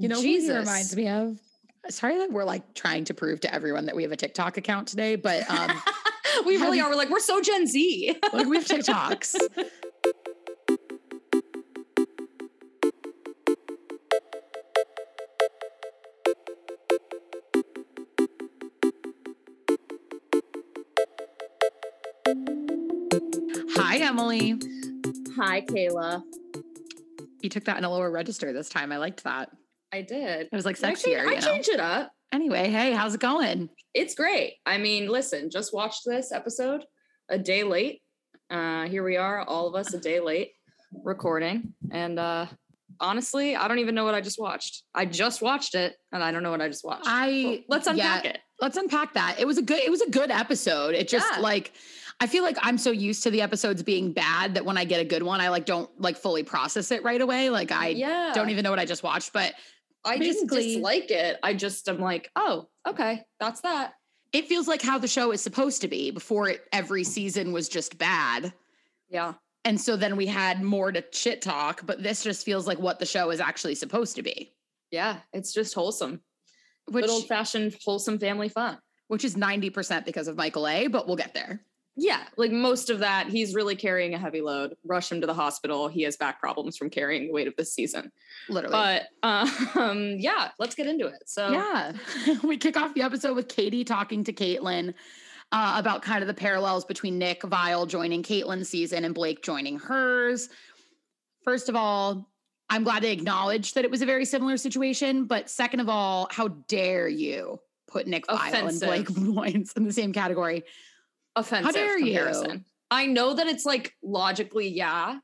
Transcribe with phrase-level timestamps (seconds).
[0.00, 0.48] You know who Jesus.
[0.48, 1.38] he reminds me of?
[1.90, 4.88] Sorry that we're like trying to prove to everyone that we have a TikTok account
[4.88, 5.70] today, but um
[6.46, 6.90] we really Have- are.
[6.90, 8.16] We're like, we're so Gen Z.
[8.32, 9.36] like we have TikToks.
[23.76, 24.52] Hi, Emily.
[25.36, 26.22] Hi, Kayla.
[27.40, 28.92] You took that in a lower register this time.
[28.92, 29.49] I liked that.
[29.92, 30.48] I did.
[30.52, 31.40] It was like I sexier, changed- I you know.
[31.40, 32.12] changed it up.
[32.32, 33.68] Anyway, hey, how's it going?
[33.92, 34.54] It's great.
[34.64, 36.84] I mean, listen, just watched this episode
[37.28, 38.02] a day late.
[38.48, 40.52] Uh, here we are, all of us a day late
[41.04, 41.74] recording.
[41.90, 42.46] And uh,
[43.00, 44.84] honestly, I don't even know what I just watched.
[44.94, 47.04] I just watched it and I don't know what I just watched.
[47.06, 48.38] I Let's unpack yeah, it.
[48.60, 49.36] Let's unpack that.
[49.40, 50.94] It was a good it was a good episode.
[50.94, 51.40] It just Yeah.
[51.40, 51.72] like
[52.20, 55.00] I feel like I'm so used to the episodes being bad that when I get
[55.00, 57.50] a good one, I like don't like fully process it right away.
[57.50, 58.32] Like I yeah.
[58.34, 59.54] don't even know what I just watched, but
[60.04, 61.38] I just dislike it.
[61.42, 63.94] I just am like, oh, okay, that's that.
[64.32, 67.68] it feels like how the show is supposed to be before it every season was
[67.68, 68.52] just bad.
[69.08, 69.34] Yeah.
[69.64, 72.98] And so then we had more to shit talk, but this just feels like what
[72.98, 74.54] the show is actually supposed to be.
[74.90, 75.16] Yeah.
[75.32, 76.20] It's just wholesome.
[76.86, 78.78] Which Good old fashioned wholesome family fun.
[79.08, 81.62] which is 90% because of Michael A, but we'll get there.
[81.96, 84.74] Yeah, like most of that, he's really carrying a heavy load.
[84.84, 85.88] Rush him to the hospital.
[85.88, 88.10] He has back problems from carrying the weight of this season.
[88.48, 88.72] Literally.
[88.72, 89.08] But
[89.74, 91.22] um, yeah, let's get into it.
[91.26, 91.92] So Yeah.
[92.42, 94.94] we kick off the episode with Katie talking to Kaitlyn
[95.52, 99.78] uh, about kind of the parallels between Nick Viall joining Kaitlyn's season and Blake joining
[99.78, 100.48] hers.
[101.44, 102.30] First of all,
[102.68, 105.24] I'm glad they acknowledged that it was a very similar situation.
[105.24, 109.92] But second of all, how dare you put Nick Viall and Blake Moynes in the
[109.92, 110.62] same category?
[111.36, 112.06] Offensive dare you.
[112.06, 112.64] comparison.
[112.90, 115.18] I know that it's like logically, yeah,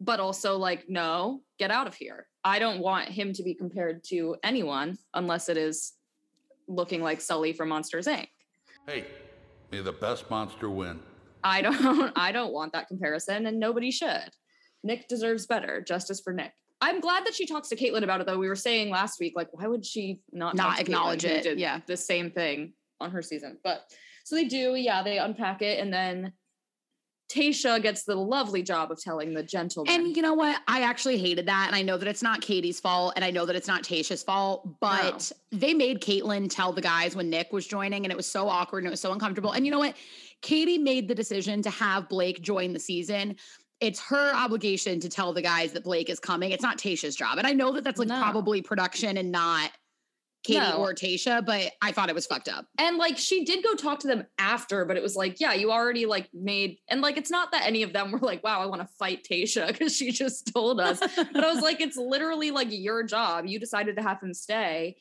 [0.00, 2.26] but also like, no, get out of here.
[2.42, 5.92] I don't want him to be compared to anyone unless it is
[6.66, 8.28] looking like Sully from Monsters Inc.
[8.86, 9.06] Hey,
[9.70, 11.00] may the best monster win.
[11.42, 14.30] I don't I don't want that comparison and nobody should.
[14.82, 15.80] Nick deserves better.
[15.80, 16.52] Justice for Nick.
[16.80, 18.38] I'm glad that she talks to Kaitlyn about it though.
[18.38, 21.42] We were saying last week, like, why would she not, Not acknowledge Kaitlyn, who it,
[21.42, 21.80] Did yeah.
[21.86, 23.58] the same thing on her season.
[23.64, 23.84] But
[24.24, 26.32] so they do, yeah, they unpack it, and then
[27.30, 29.92] Tayshia gets the lovely job of telling the gentleman.
[29.92, 30.60] And you know what?
[30.68, 31.64] I actually hated that.
[31.66, 33.14] And I know that it's not Katie's fault.
[33.16, 34.78] And I know that it's not Tayshia's fault.
[34.80, 38.04] But they made Kaitlyn tell the guys when Nick was joining.
[38.04, 39.52] And it was so awkward and it was so uncomfortable.
[39.52, 39.96] And you know what?
[40.42, 43.36] Katie made the decision to have Blake join the season.
[43.80, 46.50] It's her obligation to tell the guys that Blake is coming.
[46.52, 47.38] It's not Tayshia's job.
[47.38, 48.20] And I know that that's like No.
[48.20, 49.70] probably production and not
[50.44, 50.76] Katie No.
[50.76, 52.66] or Tayshia, but I thought it was fucked up.
[52.78, 55.72] and like she did go talk to them after, but it was like, yeah, you
[55.72, 58.66] already like made and like it's not that any of them were like, wow, I
[58.66, 61.00] want to fight Tayshia because she just told us.
[61.00, 63.46] but I was like, it's literally like your job.
[63.46, 64.96] You decided to have him stay.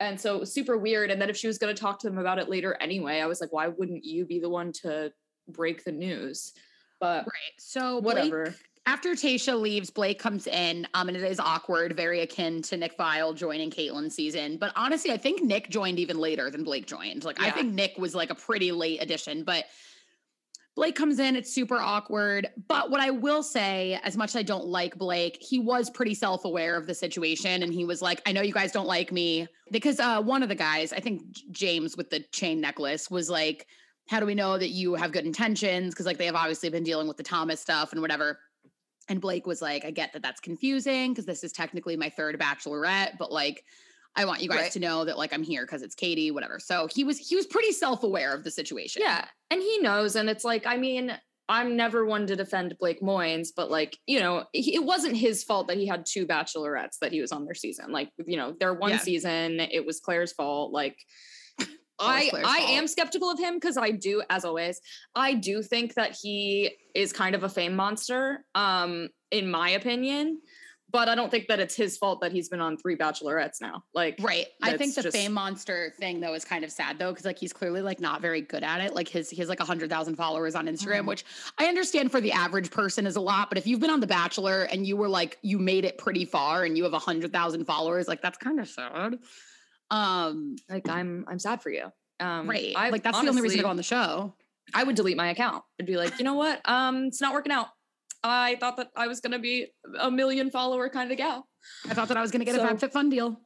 [0.00, 1.10] And so it was super weird.
[1.10, 3.26] And then if she was going to talk to them about it later anyway, I
[3.26, 5.12] was like, why wouldn't you be the one to
[5.48, 6.52] break the news?
[7.00, 7.54] But Right.
[7.58, 8.44] So whatever.
[8.44, 12.76] Blake after Tayshia leaves, Blake comes in, um, and it is awkward, very akin to
[12.76, 14.56] Nick Viall joining Kaitlyn's season.
[14.56, 17.24] But honestly, I think Nick joined even later than Blake joined.
[17.24, 19.66] Like, I think Nick was like a pretty late addition, but
[20.74, 22.48] Blake comes in, it's super awkward.
[22.66, 26.14] But what I will say, as much as I don't like Blake, he was pretty
[26.14, 27.62] self aware of the situation.
[27.62, 29.46] And he was like, I know you guys don't like me.
[29.70, 33.66] Because uh, one of the guys, I think James with the chain necklace, was like,
[34.08, 35.92] How do we know that you have good intentions?
[35.92, 38.38] Because like they have obviously been dealing with the Thomas stuff and whatever.
[39.08, 42.38] And Blake was like, I get that that's confusing because this is technically my third
[42.38, 43.64] bachelorette, but like,
[44.14, 44.72] I want you guys Right.
[44.72, 46.58] to know that like I'm here because it's Katie, whatever.
[46.58, 49.02] So he was he was pretty self aware of the situation.
[49.02, 49.24] Yeah.
[49.50, 50.16] And he knows.
[50.16, 51.18] And it's like, I mean,
[51.48, 55.42] I'm never one to defend Blake Moynes, but like, you know, he, it wasn't his
[55.42, 57.90] fault that he had two bachelorettes that he was on their season.
[57.90, 58.98] Like, you know, their one Yeah.
[58.98, 60.72] season, it was Claire's fault.
[60.72, 60.96] Like,
[62.04, 62.70] I I fault.
[62.70, 64.80] am skeptical of him because I do, as always,
[65.14, 70.40] I do think that he is kind of a fame monster, um, in my opinion.
[70.90, 73.82] But I don't think that it's his fault that he's been on three bachelorettes now.
[73.94, 74.44] Like, Right.
[74.60, 77.38] I think the just- fame monster thing though is kind of sad though, because like
[77.38, 78.94] he's clearly like not very good at it.
[78.94, 81.06] Like his he has like a hundred thousand followers on Instagram, Mhm.
[81.06, 81.24] which
[81.56, 83.48] I understand for the average person is a lot.
[83.48, 86.26] But if you've been on The Bachelor and you were like you made it pretty
[86.26, 89.18] far and you have a hundred thousand followers, like that's kind of sad.
[89.92, 91.92] Um, like I'm I'm sad for you.
[92.18, 92.72] Um, right.
[92.76, 94.34] I like that's the only reason to go on the show.
[94.74, 95.62] I would delete my account.
[95.78, 96.60] I'd be like, you know what?
[96.64, 97.66] Um, it's not working out.
[98.24, 99.66] I thought that I was gonna be
[100.00, 101.46] a million follower kind of gal.
[101.88, 103.40] I thought that I was gonna get a So- FabFitFun deal.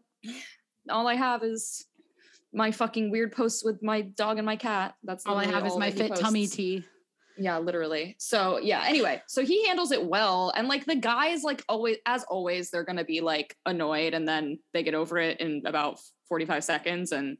[0.88, 1.84] All I have is
[2.52, 4.94] my fucking weird posts with my dog and my cat.
[5.02, 6.56] That's All I have is my fit tummy posts.
[6.56, 6.84] tea.
[7.38, 8.16] Yeah, literally.
[8.18, 10.52] So yeah, anyway, so he handles it well.
[10.56, 14.58] And like the guys, like always, as always, they're gonna be like annoyed and then
[14.72, 15.98] they get over it in about
[16.28, 17.36] 45 seconds and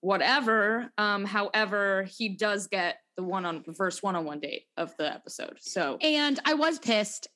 [0.00, 0.90] whatever.
[0.98, 5.56] Um, however, he does get the one on the first one-on-one date of the episode.
[5.60, 7.26] So And I was pissed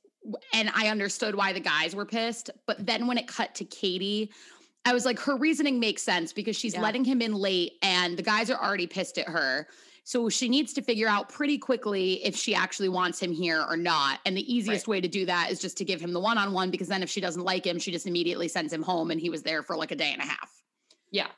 [0.54, 2.50] and I understood why the guys were pissed.
[2.66, 4.30] But then when it cut to Katie,
[4.84, 6.82] I was like, her reasoning makes sense because she's Yeah.
[6.82, 9.66] letting him in late and the guys are already pissed at her.
[10.04, 13.76] So she needs to figure out pretty quickly if she actually wants him here or
[13.76, 14.18] not.
[14.26, 16.52] And the easiest way to do that is just to give him the one on
[16.52, 19.20] one because then if she doesn't like him, she just immediately sends him home and
[19.20, 20.50] he was there for like a day and a half.
[21.10, 21.28] Yeah.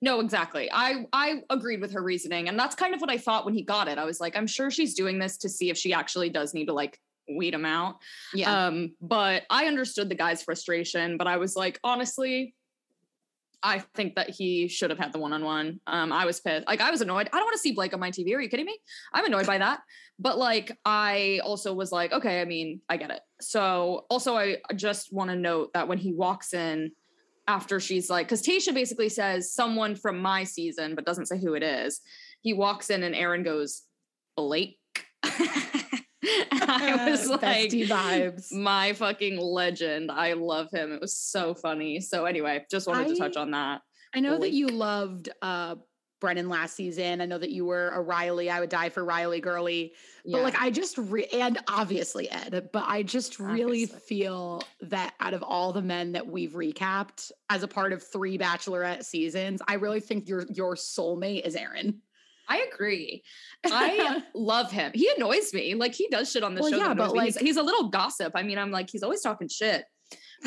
[0.00, 0.68] No, exactly.
[0.72, 3.62] I I agreed with her reasoning and that's kind of what I thought when he
[3.62, 3.98] got it.
[3.98, 6.66] I was like, I'm sure she's doing this to see if she actually does need
[6.66, 7.96] to like weed him out.
[8.34, 8.66] Yeah.
[8.66, 12.54] Um but I understood the guy's frustration, but I was like, honestly,
[13.62, 15.80] I think that he should have had the one-on-one.
[15.86, 16.66] Um I was pissed.
[16.66, 17.28] Like I was annoyed.
[17.32, 18.34] I don't want to see Blake on my TV.
[18.34, 18.78] Are you kidding me?
[19.12, 19.80] I'm annoyed by that.
[20.18, 23.20] But like I also was like, okay, I mean, I get it.
[23.40, 26.92] So also I just want to note that when he walks in
[27.48, 31.54] after she's like, because Tayshia basically says someone from my season, but doesn't say who
[31.54, 32.00] it is.
[32.40, 33.82] He walks in and Aaron goes,
[34.36, 34.78] Blake.
[36.52, 38.52] I was like, vibes.
[38.52, 40.10] my fucking legend.
[40.10, 40.92] I love him.
[40.92, 42.00] It was so funny.
[42.00, 43.82] So anyway, just wanted to touch on that.
[44.14, 45.76] I know that you loved uh
[46.20, 47.20] Brennan last season.
[47.20, 48.48] I know that you were a Riley.
[48.48, 49.92] I would die for Riley girly.
[50.24, 53.98] But like I just re- and obviously Ed, but I just really Obviously.
[53.98, 58.38] feel that out of all the men that we've recapped as a part of three
[58.38, 62.02] bachelorette seasons, I really think your your soulmate is Aaron.
[62.52, 63.22] I agree.
[63.66, 64.92] I love him.
[64.94, 65.74] He annoys me.
[65.74, 66.76] Like he does shit on the Well, show.
[66.78, 67.24] yeah, but, me.
[67.24, 68.32] he's, like- he's a little gossip.
[68.34, 69.84] I mean, I'm like, he's always talking shit.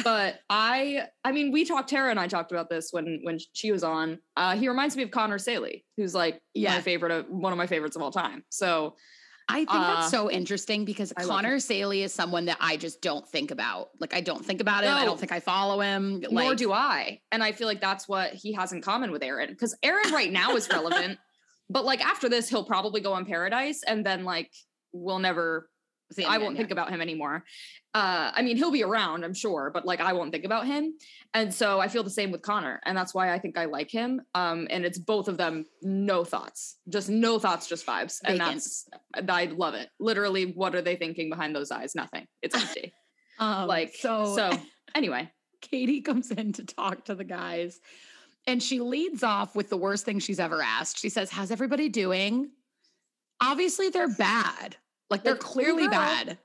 [0.03, 1.89] But I, I mean, we talked.
[1.89, 4.19] Tara and I talked about this when when she was on.
[4.35, 6.75] Uh, he reminds me of Connor Saeli, who's like Yeah.
[6.75, 8.43] my favorite, of, one of my favorites of all time.
[8.49, 8.95] So
[9.47, 11.23] I think Uh, that's so interesting because I.
[11.23, 13.87] Connor Saeli is someone that I just don't think about.
[14.01, 14.91] Like I don't think about him.
[14.93, 16.21] I don't think I follow him.
[16.29, 17.21] nor do I.
[17.31, 19.49] And I feel like that's what he has in common with Aaron.
[19.49, 21.19] Because Aaron right now is relevant,
[21.69, 24.51] but like after this, he'll probably go on Paradise, and then like
[24.93, 25.69] we'll never
[26.11, 26.59] see I won't yeah.
[26.59, 27.43] think about him anymore.
[27.93, 30.93] Uh, I mean, he'll be around, I'm sure, but like I won't think about him.
[31.33, 33.89] And so I feel the same with Connor, and that's why I think I like
[33.89, 34.21] him.
[34.33, 38.55] Um, and it's both of them, no thoughts, just no thoughts, just vibes, and Vacant.
[38.55, 38.89] that's
[39.29, 39.89] I love it.
[39.99, 41.95] Literally, what are they thinking behind those eyes?
[41.95, 42.27] Nothing.
[42.41, 42.93] It's empty.
[43.39, 44.51] Um, like so so.
[44.93, 45.31] Anyway,
[45.61, 47.79] Katie comes in to talk to the guys
[48.47, 50.99] and she leads off with the worst thing she's ever asked.
[50.99, 52.49] She says, How's everybody doing?
[53.41, 54.75] Obviously, they're bad.
[55.09, 55.91] Like they're Like, clearly girl.
[55.91, 56.37] bad.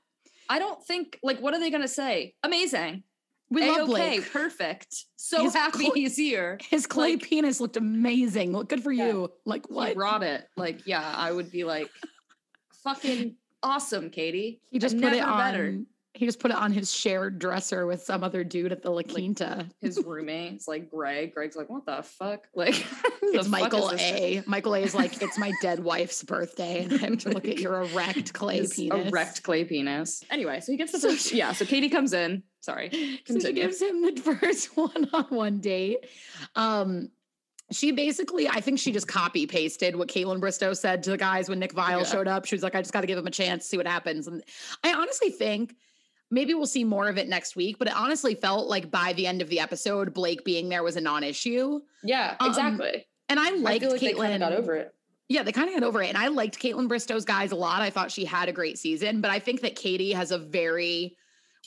[0.49, 2.35] I don't think like what are they gonna say?
[2.43, 3.03] Amazing.
[3.49, 4.31] We love A-okay, Blake.
[4.31, 4.95] perfect.
[5.17, 6.57] So He's happy he's here.
[6.69, 8.53] His clay like- penis looked amazing.
[8.53, 9.07] Look good for Yeah.
[9.07, 9.31] you.
[9.45, 9.89] Like what?
[9.89, 10.47] He brought it.
[10.55, 11.89] Like, yeah, I would be like,
[12.83, 14.61] fucking awesome, Katie.
[14.71, 15.37] He just put it on.
[15.37, 15.79] better.
[16.13, 19.01] He just put it on his shared dresser with some other dude at the La
[19.01, 19.65] Quinta.
[19.79, 21.33] His roommate is like Greg.
[21.33, 22.47] Greg's like, what the fuck?
[22.53, 24.43] Like, it's the fuck Michael is A.
[24.45, 24.79] Michael A.
[24.81, 28.33] is like, it's my dead wife's birthday, and I have to look at your erect
[28.33, 29.07] clay His penis.
[29.09, 30.21] Erect clay penis.
[30.29, 31.27] Anyway, so he gets the So first.
[31.29, 32.43] she- yeah, so Katie comes in.
[32.59, 32.89] Sorry.
[33.25, 36.05] So she gives him the first one-on-one date.
[36.55, 37.09] Um,
[37.71, 41.47] she basically, I think she just copy pasted what Kaitlyn Bristowe said to the guys
[41.47, 42.03] when Nick Viall Yeah.
[42.03, 42.43] showed up.
[42.45, 44.27] She was like, I just got to give him a chance, see what happens.
[44.27, 44.43] And
[44.83, 45.73] I honestly think
[46.31, 49.27] maybe we'll see more of it next week, but it honestly felt like by the
[49.27, 51.81] end of the episode, Blake being there was a non-issue.
[52.03, 53.05] Yeah, Um, exactly.
[53.29, 54.39] And I I liked feel like they Kaitlyn.
[54.39, 54.93] got over it.
[55.29, 56.09] Yeah, they kind of got over it.
[56.09, 57.81] And I liked Kaitlyn Bristowe's guys a lot.
[57.81, 61.15] I thought she had a great season, but I think that Katie has a very,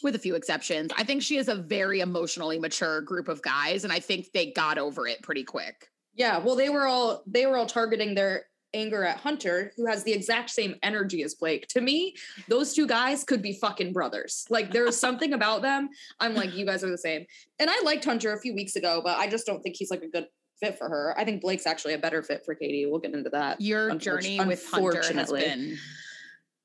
[0.02, 3.84] with a few exceptions, I think she has a very emotionally mature group of guys.
[3.84, 5.88] And I think they got over it pretty quick.
[6.14, 8.44] Yeah, well, they were all they were all targeting their
[8.74, 11.66] anger at Hunter, who has the exact same energy as Blake.
[11.68, 12.14] To me,
[12.48, 14.44] those two guys could be fucking brothers.
[14.50, 15.88] Like there's something about them.
[16.20, 17.24] I'm like, you guys are the same.
[17.58, 20.02] And I liked Hunter a few weeks ago, but I just don't think he's like
[20.02, 20.26] a good
[20.60, 21.14] fit for her.
[21.18, 22.86] I think Blake's actually a better fit for Katie.
[22.86, 23.60] We'll get into that.
[23.60, 25.78] Your journey with Hunter has been.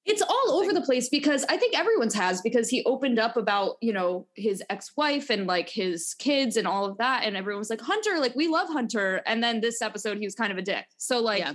[0.06, 3.76] It's all over the place because I think everyone's has because he opened up about,
[3.80, 7.26] you know, his ex-wife and like his kids and all of that.
[7.26, 9.22] And everyone was like, Hunter, like we love Hunter.
[9.28, 10.86] And then this episode, he was kind of a dick.
[10.98, 11.54] So like Yeah.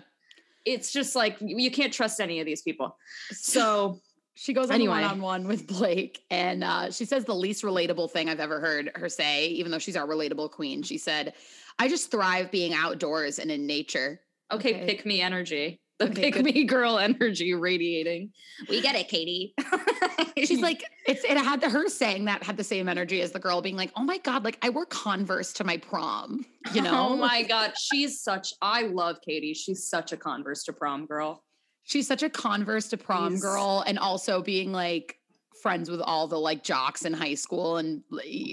[0.64, 2.97] It's just like you can't trust any of these people.
[3.33, 4.00] So
[4.35, 4.94] She goes on Anyway.
[4.94, 8.59] one on one with Blake, and uh, she says the least relatable thing I've ever
[8.61, 10.83] heard her say, even though she's our relatable queen.
[10.83, 11.35] She said,
[11.78, 14.21] I just thrive being outdoors and in nature.
[14.50, 14.87] okay, Okay.
[14.87, 15.80] pick me energy.
[16.00, 16.44] The Okay, pick good.
[16.44, 18.32] me girl energy radiating.
[18.68, 19.54] We get it, Katie.
[20.36, 23.38] She's like, it's it had the, her saying that had the same energy as the
[23.38, 26.84] girl being like, oh my God, like I wore Converse to my prom, you oh
[26.84, 27.08] know?
[27.10, 29.54] Oh my god, she's such I love Katie.
[29.54, 31.44] She's such a Converse to prom girl.
[31.84, 35.16] She's such a Converse to prom girl, and also being like
[35.62, 38.02] friends with all the like jocks in high school, and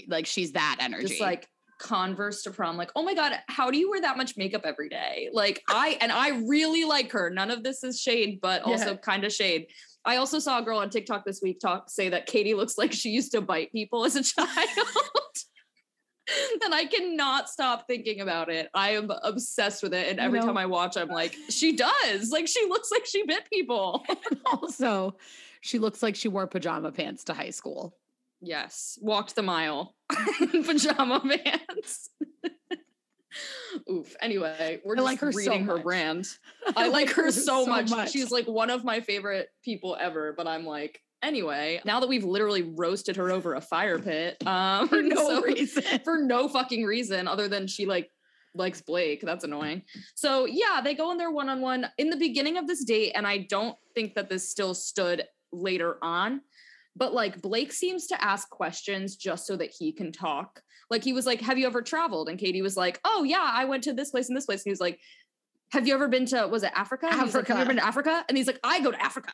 [0.08, 1.08] like she's that energy.
[1.08, 1.48] just like
[1.82, 2.78] Converse to prom.
[2.78, 5.30] Like, oh my God, how do you wear that much makeup every day?
[5.34, 7.30] Like, I, and I really like her.
[7.32, 8.98] None of this is shade, but also Yeah.
[8.98, 9.68] kind of shade.
[10.06, 12.92] I also saw a girl on TikTok this week talk say that Katie looks like
[12.94, 14.48] she used to bite people as a child.
[16.64, 18.70] and I cannot stop thinking about it.
[18.74, 20.08] I am obsessed with it.
[20.08, 22.30] And every know- time I watch, I'm like, she does.
[22.32, 24.06] Like, she looks like she bit people.
[24.46, 25.18] also,
[25.62, 27.98] she looks like she wore pajama pants to high school.
[28.42, 29.96] Yes, walked the mile
[30.54, 32.10] in pajama pants.
[33.90, 34.16] Oof.
[34.22, 36.28] Anyway, we're I just like her so reading her brand.
[36.76, 38.12] I, like her so, much.
[38.12, 40.34] She's like one of my favorite people ever.
[40.36, 44.88] But I'm like, anyway, now that we've literally roasted her over a fire pit, um,
[44.90, 45.84] for no so- reason.
[46.04, 48.10] for no fucking reason other than she like
[48.54, 49.22] likes Blake.
[49.22, 49.84] That's annoying.
[50.16, 53.46] So yeah, they go in their one-on-one in the beginning of this date, and I
[53.50, 56.42] don't think that this still stood later on.
[56.96, 60.62] But like Blake seems to ask questions just so that he can talk.
[60.90, 62.30] Like he was like, Have you ever traveled?
[62.30, 64.60] And Katie was like, Oh yeah, I went to this place and this place.
[64.60, 65.00] And he was like,
[65.72, 67.08] Have you ever been to was it Africa?
[67.08, 68.26] And he was like, Have you ever been to Africa?
[68.28, 69.32] And he's like, I go to Africa.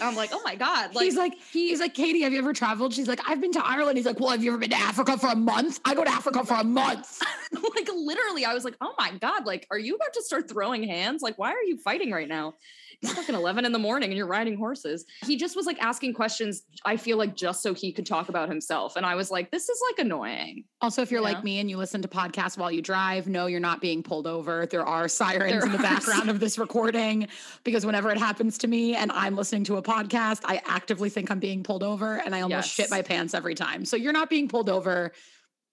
[0.00, 0.94] I'm like, oh my God.
[0.94, 2.92] Like he's like, he's like, Katie, have you ever traveled?
[2.94, 3.96] She's like, I've been to Ireland.
[3.96, 5.80] He's like, well, have you ever been to Africa for a month?
[5.84, 7.20] I go to Africa for a month.
[7.52, 10.84] like literally, I was like, oh my God, like, are you about to start throwing
[10.84, 11.22] hands?
[11.22, 12.54] Like, why are you fighting right now?
[13.02, 15.04] It's fucking 11 in the morning and you're riding horses.
[15.24, 18.48] He just was like asking questions, I feel like just so he could talk about
[18.48, 18.96] himself.
[18.96, 20.64] And I was like, this is like annoying.
[20.80, 23.60] Also, if you're like me and you listen to podcasts while you drive, no, you're
[23.60, 24.66] not being pulled over.
[24.66, 27.28] There are sirens There in the background of this recording
[27.64, 31.30] because whenever it happens to me and I'm listening to a podcast, I actively think
[31.30, 33.84] I'm being pulled over and I almost shit my pants every time.
[33.84, 35.12] So you're not being pulled over.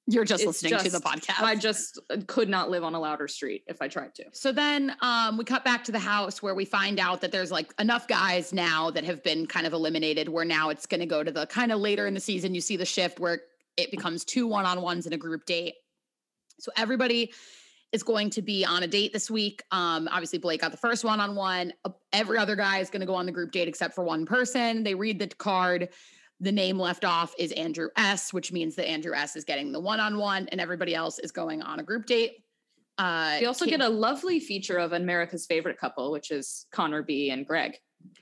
[0.05, 1.41] You're just It's listening to the podcast.
[1.41, 4.25] I just uh, could not live on a louder street if I tried to.
[4.33, 7.51] So then um, we cut back to the house where we find out that there's
[7.51, 11.05] like enough guys now that have been kind of eliminated where now it's going to
[11.05, 12.53] go to the kind of later in the season.
[12.53, 13.43] You see the shift where
[13.77, 15.75] it becomes two one on ones in a group date.
[16.59, 17.31] So everybody
[17.93, 19.63] is going to be on a date this week.
[19.71, 21.71] Um, obviously, Blake got the first one on one.
[22.11, 24.83] Every other guy is going to go on the group date except for one person.
[24.83, 25.89] They read the card.
[26.39, 29.35] The name left off is Andrew S., which means that Andrew S.
[29.35, 32.43] is getting the one on one, and everybody else is going on a group date.
[32.97, 37.29] Uh, We also get a lovely feature of America's favorite couple, which is Connor B
[37.31, 37.79] and Greg.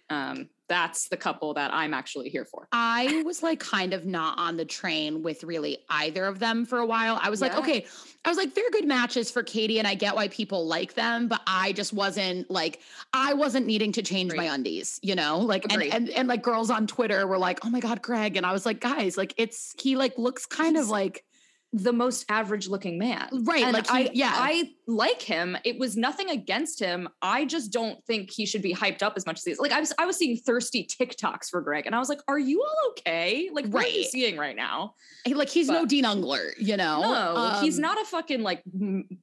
[0.09, 2.67] Um, that's the couple that I'm actually here for.
[2.71, 6.79] I was like kind of not on the train with really either of them for
[6.79, 7.19] a while.
[7.21, 7.85] I was like, okay,
[8.23, 11.27] I was like, they're good matches for Katie, and I get why people like them,
[11.27, 12.79] but I just wasn't like,
[13.11, 16.69] I wasn't needing to change my undies, you know, like, and, and and like girls
[16.69, 19.75] on Twitter were like, oh my god, Greg, and I was like, guys, like, it's
[19.77, 21.25] he like looks kind of like
[21.73, 23.29] the most average looking man.
[23.45, 25.57] right, And like he, I, yeah, I like him.
[25.63, 27.07] It was nothing against him.
[27.21, 29.59] I just don't think he should be hyped up as much as he is.
[29.59, 32.37] Like I was, I was seeing thirsty TikToks for Greg, and I was like, "Are
[32.37, 33.49] you all okay?
[33.53, 34.09] Like, what are you Right.
[34.09, 34.95] seeing right now?
[35.23, 38.63] he- like he's no Dean Unglert, you know, No, he's Um, not a fucking like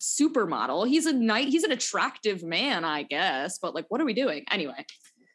[0.01, 0.89] supermodel.
[0.89, 1.49] He's a night.
[1.49, 3.59] He's an attractive man, I guess.
[3.59, 4.87] But like, what are we doing anyway?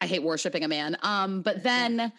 [0.01, 0.97] I hate worshiping a man.
[1.01, 2.11] Um, but then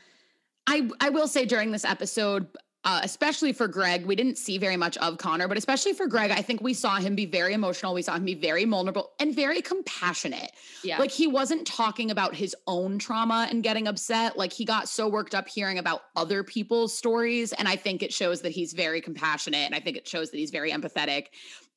[0.67, 2.47] I I will say during this episode,
[2.85, 6.31] uh, especially for Greg, we didn't see very much of Connor, but especially for Greg,
[6.31, 7.95] I think we saw him be very emotional.
[7.95, 10.51] We saw him be very vulnerable and very compassionate.
[10.83, 14.37] Yeah, Like he wasn't talking about his own trauma and getting upset.
[14.37, 17.55] Like he got so worked up hearing about other people's stories.
[17.55, 19.65] And I think it shows that he's very compassionate.
[19.65, 21.29] And I think it shows that he's very empathetic.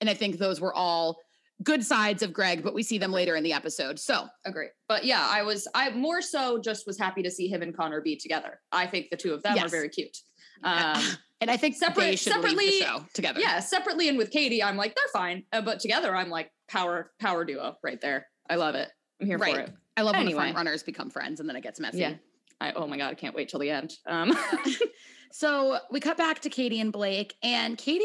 [0.01, 1.19] And I think those were all
[1.63, 3.97] good sides of Greg, but we see them later in the episode.
[3.97, 4.67] So agree.
[4.87, 5.67] But yeah, I was.
[5.73, 8.59] I more so just was happy to see him and Connor be together.
[8.71, 10.17] I think the two of them are very cute.
[10.63, 11.01] Um,
[11.39, 13.39] And I think Separate- they should leave separately- together.
[13.39, 17.11] yeah, separately and with Katie, I'm like they're fine, uh, but together, I'm like power
[17.19, 18.25] power duo right there.
[18.49, 18.89] I love it.
[19.21, 19.71] I'm here for it.
[19.95, 21.99] I love when the front runners become friends and then it gets messy.
[21.99, 22.15] Yeah.
[22.59, 23.93] I, oh my god, I can't wait till the end.
[24.07, 24.35] Um,
[25.31, 28.03] So we cut back to Katie and Blake, and Katie,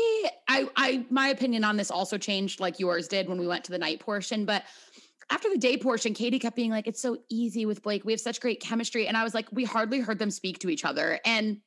[0.48, 3.70] I, I, my opinion on this also changed like yours did when we went to
[3.72, 4.64] the night portion, but
[5.30, 8.04] after the day portion, Katie kept being like, "It's so easy with Blake.
[8.04, 10.68] We have such great chemistry," and I was like, "We hardly heard them speak to
[10.68, 11.58] each other." And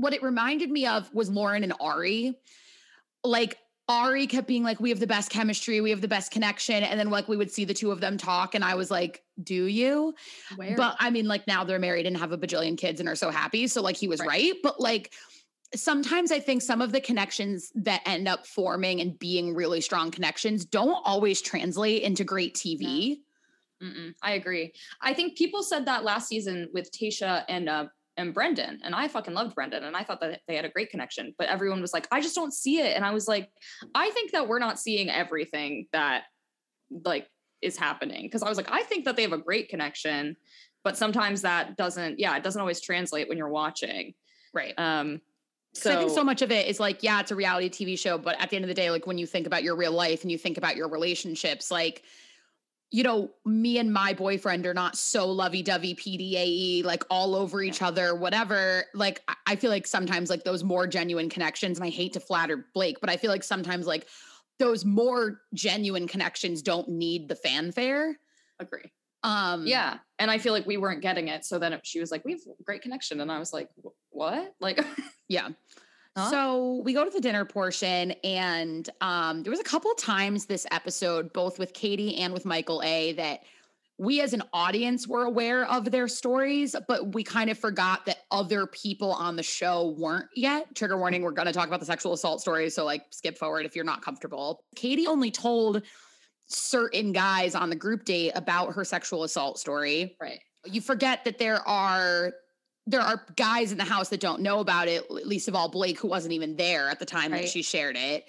[0.00, 2.34] what it reminded me of was Lauren and Ari,
[3.24, 3.58] like.
[3.90, 6.84] Ari kept being like, we have the best chemistry, we have the best connection.
[6.84, 8.54] And then like we would see the two of them talk.
[8.54, 10.14] And I was like, do you?
[10.56, 10.76] where?
[10.76, 13.30] But I mean, like now they're married and have a bajillion kids and are so
[13.30, 13.66] happy.
[13.66, 14.28] So like he was Right.
[14.28, 14.52] right.
[14.62, 15.14] But like
[15.74, 20.10] sometimes I think some of the connections that end up forming and being really strong
[20.10, 23.20] connections don't always translate into great TV.
[23.82, 24.74] Mm-mm, I agree.
[25.00, 27.86] I think people said that last season with Tayshia and uh,
[28.18, 30.90] and Brendan, and I fucking loved Brendan, and I thought that they had a great
[30.90, 31.34] connection.
[31.38, 33.48] But everyone was like, I just don't see it, and I was like,
[33.94, 36.24] I think that we're not seeing everything that
[37.04, 37.26] like
[37.62, 40.36] is happening because I was like, I think that they have a great connection,
[40.84, 44.14] but sometimes that doesn't, yeah, it doesn't always translate when you're watching.
[44.52, 44.74] Right.
[44.78, 45.20] Um,
[45.74, 47.98] So so I think so much of it is like, yeah, it's a reality TV
[47.98, 49.92] show, but at the end of the day, like when you think about your real
[49.92, 52.02] life and you think about your relationships, like,
[52.90, 57.62] you know, me and my boyfriend are not so lovey dovey PDAE, like all over
[57.62, 58.84] each other, whatever.
[58.94, 62.66] Like, I- feel like sometimes like those more genuine connections, and I hate to flatter
[62.74, 64.06] Blake, but I feel like sometimes like
[64.58, 68.18] those more genuine connections don't need the fanfare.
[68.58, 68.90] agree.
[69.22, 69.98] Um, Yeah.
[70.18, 71.44] And I feel like we weren't getting it.
[71.44, 73.20] So then she was like, we have great connection.
[73.20, 73.68] And I was like,
[74.10, 74.54] what?
[74.60, 74.78] Like,
[75.28, 75.48] Yeah.
[76.18, 76.30] Huh?
[76.30, 80.66] So we go to the dinner portion, and um, there was a couple times this
[80.70, 83.40] episode, both with Katie and with Michael A, that
[83.98, 88.18] we as an audience were aware of their stories, but we kind of forgot that
[88.30, 90.74] other people on the show weren't yet.
[90.74, 92.70] Trigger warning, we're going to talk about the sexual assault story.
[92.70, 94.60] So, like, skip forward if you're not comfortable.
[94.76, 95.82] Katie only told
[96.48, 100.40] certain guys on the group date about her sexual assault story right.
[100.64, 102.32] you forget that there are
[102.90, 105.98] there are guys in the house that don't know about it least of all blake
[106.00, 107.42] who wasn't even there at the time Right.
[107.42, 108.24] that she shared it.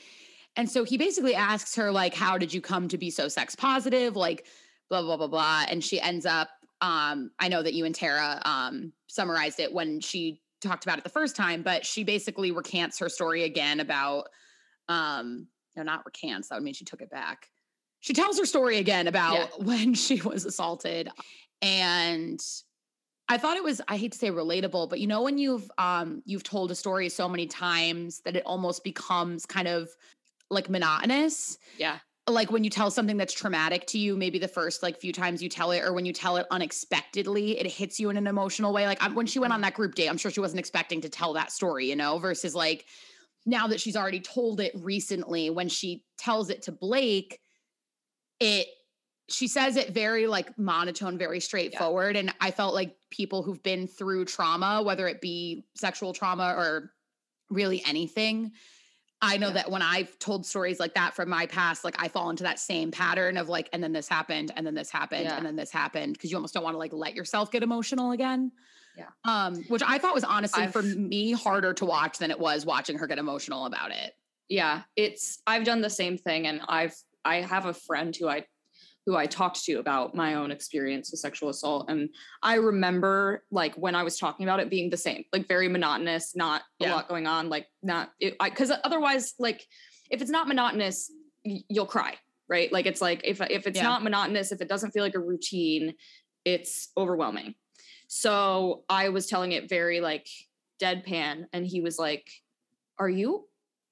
[0.55, 3.55] And so he basically asks her like how did you come to be so sex
[3.55, 4.15] positive?
[4.15, 4.45] Like
[4.89, 5.65] blah blah blah blah.
[5.69, 6.49] And she ends up
[6.81, 11.03] um i know that you and tara um summarized it when she talked about it
[11.03, 14.27] the first time but she basically recants her story again about
[14.87, 17.47] um no not recants that would mean she took it back.
[18.01, 19.47] She tells her story again about Yeah.
[19.65, 21.09] when she was assaulted.
[21.61, 22.39] And
[23.29, 26.21] I thought it was I hate to say relatable, but you know when you've um
[26.25, 29.89] you've told a story so many times that it almost becomes kind of
[30.49, 31.57] like monotonous.
[31.77, 31.99] Yeah.
[32.27, 35.41] Like when you tell something that's traumatic to you, maybe the first like few times
[35.41, 38.73] you tell it, or when you tell it unexpectedly, it hits you in an emotional
[38.73, 38.85] way.
[38.85, 41.09] Like I'm, when she went on that group date, I'm sure she wasn't expecting to
[41.09, 42.85] tell that story, you know, versus like
[43.45, 47.39] now that she's already told it recently, when she tells it to Blake,
[48.39, 48.67] it
[49.31, 52.15] she says it very like monotone, very straightforward.
[52.15, 56.91] And I felt like people who've been through trauma, whether it be sexual trauma or
[57.49, 58.51] really anything,
[59.21, 59.53] I know Yeah.
[59.53, 62.57] that when I've told stories like that from my past, like I fall into that
[62.59, 65.35] same pattern of like, and then this happened, and then this happened, Yeah.
[65.37, 68.11] and then this happened, because you almost don't want to like let yourself get emotional
[68.11, 68.51] again.
[68.97, 69.07] Yeah.
[69.25, 72.65] Um, which I thought was honestly for I've- me harder to watch than it was
[72.65, 74.15] watching her get emotional about it.
[74.51, 78.43] yeah it's i've done the same thing and i've i have a friend who i
[79.09, 82.09] who i talked to about my own experience with sexual assault and
[82.43, 86.35] i remember like when i was talking about it being the same like very monotonous
[86.35, 89.65] not a lot going on like not because otherwise like
[90.11, 91.11] if it's not monotonous
[91.43, 92.13] y- you'll cry
[92.47, 92.73] right?
[92.73, 93.83] Like it's like if if it's Yeah.
[93.83, 95.93] not monotonous if it doesn't feel like a routine
[96.45, 97.53] it's overwhelming.
[98.07, 100.27] So i was telling it very like
[100.81, 102.27] deadpan and he was like
[102.99, 103.48] are you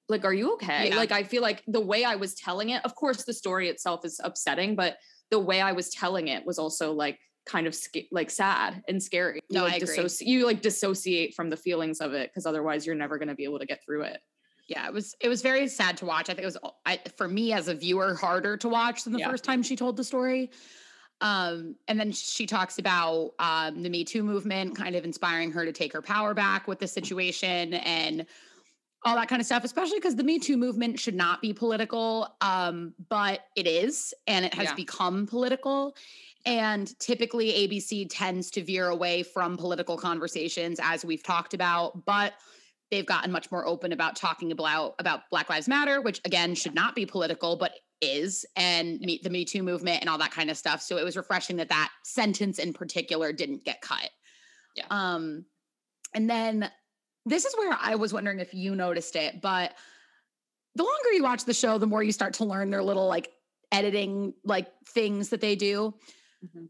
[0.10, 0.96] like are you okay Yeah.
[0.98, 4.06] like i feel like the way i was telling it of course the story itself
[4.06, 4.98] is upsetting but
[5.32, 9.02] the way i was telling it was also like kind of sca- like sad and
[9.02, 9.98] scary you No, like I agree.
[9.98, 13.36] dissoci- you like dissociate from the feelings of it because otherwise you're never going to
[13.36, 14.20] be able to get through it
[14.68, 16.30] Yeah, it was it was very sad to watch.
[16.30, 19.20] I think it was I, for me as a viewer harder to watch than the
[19.20, 19.30] Yeah.
[19.32, 20.52] first time she told the story.
[21.22, 25.64] Um, and then she talks about um, the Me Too movement, kind of inspiring her
[25.66, 28.26] to take her power back with the situation and
[29.08, 29.64] all that kind of stuff.
[29.64, 34.46] Especially because the Me Too movement should not be political, um, but it is, and
[34.46, 34.74] it has Yeah.
[34.76, 35.96] become political.
[36.46, 42.34] And typically, ABC tends to veer away from political conversations, as we've talked about, but
[42.90, 46.76] they've gotten much more open about talking about about Black Lives Matter, which again should
[46.76, 50.50] not be political, but is, and me, the Me Too movement and all that kind
[50.50, 50.82] of stuff.
[50.82, 54.10] So it was refreshing that that sentence in particular didn't get cut.
[54.76, 54.86] Yeah.
[54.90, 55.46] Um,
[56.14, 56.72] and then
[57.28, 59.74] this is where I was wondering if you noticed it, but
[60.76, 63.30] the longer you watch the show, the more you start to learn their little like
[63.72, 65.94] editing like things that they do.
[66.46, 66.70] Mhm.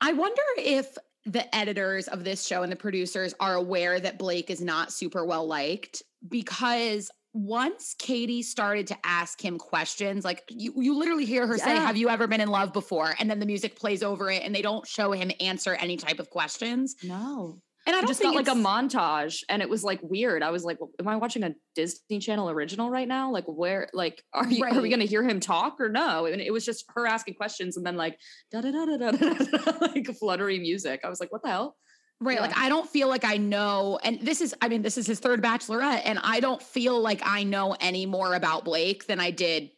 [0.00, 4.50] I wonder if the editors of this show and the producers are aware that Blake
[4.50, 10.72] is not super well liked because once Katie started to ask him questions, like you,
[10.76, 13.14] you literally hear her say, Have you ever been in love before?
[13.18, 16.18] And then the music plays over it and they don't show him answer any type
[16.18, 16.96] of questions.
[17.02, 20.42] no And I just got like a montage and it was like weird.
[20.42, 23.32] I was like, "Well, am I watching a Disney Channel original right now?
[23.32, 26.26] Like where like are you are we gonna hear him talk or no?
[26.26, 28.18] And it was just her asking questions and then like
[28.52, 31.00] da da da da da da like fluttery music.
[31.02, 31.76] I was like, what the hell?
[32.20, 32.40] Right.
[32.40, 35.20] Like I don't feel like I know, and this is, I mean, this is his
[35.20, 39.30] third bachelorette, and I don't feel like I know any more about Blake than I
[39.30, 39.70] did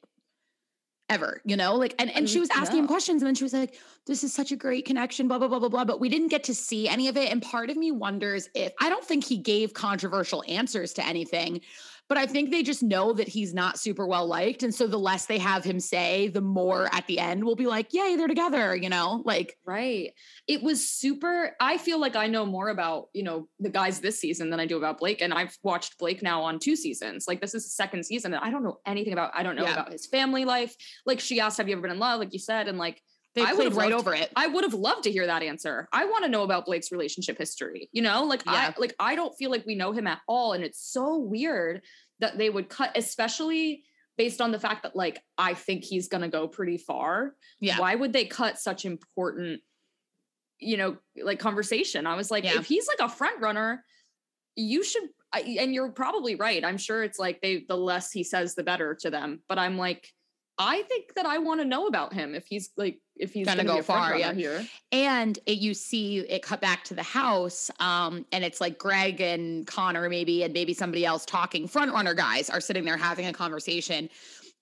[1.11, 1.75] ever, you know?
[1.75, 4.25] Like, and, and she mm, was asking him questions, and then she was like, This
[4.25, 5.85] is such a great connection, blah, blah, blah, blah, blah.
[5.85, 7.31] But we didn't get to see any of it.
[7.31, 11.61] And part of me wonders if I don't think he gave controversial answers to anything,
[12.11, 14.65] but I think they just know that he's not super well liked.
[14.65, 17.69] And so the less they have him say, the more at the end we'll be
[17.69, 19.23] like, yay, they're together, you know?
[19.25, 20.11] Like, right.
[20.49, 21.55] It was super.
[21.61, 24.67] I feel like I know more about, you know, the guys this season than I
[24.67, 25.23] do about Blake.
[25.23, 27.27] And I've watched Blake now on two seasons.
[27.29, 28.35] Like, this is the second season.
[28.35, 29.75] And I don't know anything about, I don't know Yeah.
[29.75, 30.75] about his family life.
[31.07, 32.19] Like, she asked, Have you ever been in love?
[32.19, 32.67] Like you said.
[32.67, 33.01] And like,
[33.35, 34.33] they I would've right loved- over it.
[34.35, 35.89] I would have loved to hear that answer.
[35.93, 37.89] I want to know about Blake's relationship history.
[37.93, 38.73] You know, like Yeah.
[38.77, 41.83] I like I don't feel like we know him at all and it's so weird
[42.19, 43.85] that they would cut especially
[44.19, 47.35] based on the fact that like I think he's going to go pretty far.
[47.61, 47.79] Yeah.
[47.79, 49.61] Why would they cut such important
[50.63, 52.07] you know, like conversation?
[52.07, 52.59] I was like Yeah.
[52.59, 53.85] if he's like a front runner,
[54.57, 56.65] you should I, and you're probably right.
[56.65, 59.79] I'm sure it's like they the less he says the better to them, but I'm
[59.79, 60.09] like
[60.59, 63.57] I think that I want to know about him if he's like if he's Gonna
[63.63, 64.33] going to go be a front far, yeah.
[64.33, 64.67] here.
[64.93, 69.21] And it, you see it cut back to the house, um, and it's like Greg
[69.21, 71.69] and Connor, maybe, and maybe somebody else talking.
[71.69, 74.09] Front runner guys are sitting there having a conversation,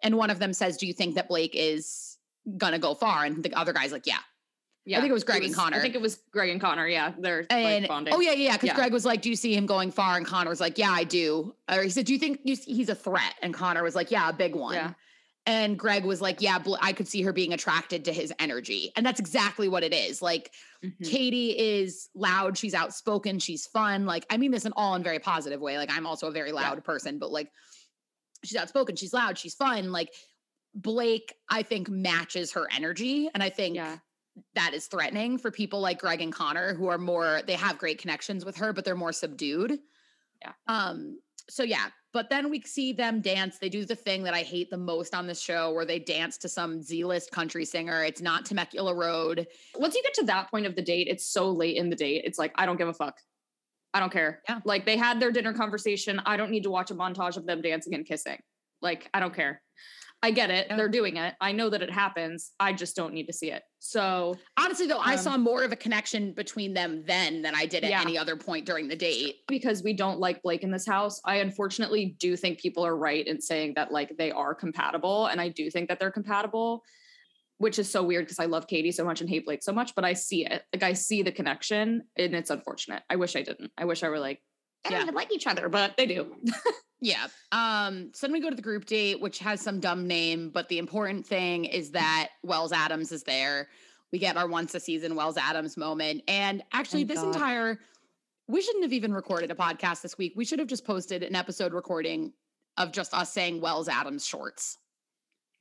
[0.03, 2.19] and one of them says, "Do you think that Blake is
[2.57, 4.19] gonna go far?" And the other guy's like, "Yeah."
[4.85, 5.77] Yeah, I think it was Greg and Connor.
[5.77, 6.89] I think it was Greg and Connor.
[6.89, 8.15] Yeah, they're And like bonding.
[8.15, 8.75] oh yeah, yeah, because Yeah.
[8.75, 11.05] Greg was like, "Do you see him going far?" And Connor was like, "Yeah, I
[11.05, 14.11] do." Or he said, "Do you think you, he's a threat?" And Connor was like,
[14.11, 14.93] "Yeah, a big one." Yeah.
[15.49, 19.07] And Greg was like, "Yeah, I could see her being attracted to his energy," and
[19.07, 20.21] that's exactly what it is.
[20.21, 20.53] Like
[20.85, 21.11] Mhm.
[21.11, 24.05] Katie is loud, she's outspoken, she's fun.
[24.05, 25.79] Like I mean this in all in very positive way.
[25.79, 27.51] Like I'm also a very loud person, but like
[28.45, 29.91] she's outspoken, she's loud, she's fun.
[29.91, 30.15] Like
[30.75, 33.99] Blake, I think matches her energy, and I think Yeah.
[34.55, 37.99] that is threatening for people like Greg and Connor who are more they have great
[37.99, 39.81] connections with her but they're more subdued.
[40.43, 40.53] Yeah.
[40.67, 43.59] Um so yeah, but then we see them dance.
[43.59, 46.39] They do the thing that I hate the most on this show where they dance
[46.39, 48.05] to some Z-list country singer.
[48.05, 49.47] It's not Temecula Road.
[49.77, 52.23] Once you get to that point of the date, it's so late in the date.
[52.25, 53.19] It's like I don't give a fuck.
[53.93, 54.43] I don't care.
[54.49, 54.61] Yeah.
[54.65, 56.21] Like they had their dinner conversation.
[56.25, 58.39] I don't need to watch a montage of them dancing and kissing.
[58.81, 59.63] Like I don't care.
[60.21, 60.67] I get it.
[60.69, 61.35] They're doing it.
[61.41, 62.51] I know that it happens.
[62.59, 63.63] I just don't need to see it.
[63.79, 67.67] So Honestly though, I Um, saw more of a connection between them then than I
[67.67, 68.01] did at Yeah.
[68.03, 69.37] any other point during the date.
[69.47, 73.25] because we don't like Blake in this house, I unfortunately do think people are right
[73.27, 75.27] in saying that like they are compatible.
[75.27, 76.83] And I do think that they're compatible,
[77.59, 79.95] which is so weird because I love Katie so much and hate Blake so much,
[79.95, 80.65] but I see it.
[80.73, 83.03] Like I see the connection and it's unfortunate.
[83.09, 83.71] I wish I didn't.
[83.79, 84.43] I wish I were like,
[84.85, 86.35] they don't even like each other, but they do.
[87.01, 87.29] Yeah.
[87.53, 90.69] Um, so then we go to the group date, which has some dumb name, but
[90.69, 93.69] the important thing is that Wells Adams is there.
[94.11, 96.23] We get our once a season Wells Adams moment.
[96.27, 97.35] And actually, Thank this God.
[97.35, 97.79] entire
[98.49, 100.33] we shouldn't have even recorded a podcast this week.
[100.35, 102.33] We should have just posted an episode recording
[102.79, 104.79] of just us saying Wells Adams shorts.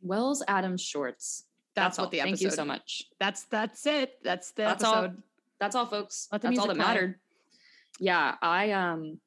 [0.02, 1.44] Wells Adams shorts.
[1.76, 2.06] That's, all.
[2.06, 2.32] what the episode.
[2.32, 3.04] Thank you so much.
[3.20, 4.14] That's that's it.
[4.24, 5.10] That's the That's all.
[5.60, 6.28] That's all, folks.
[6.32, 7.20] Let the That's all that mattered.
[8.00, 9.20] Yeah, I um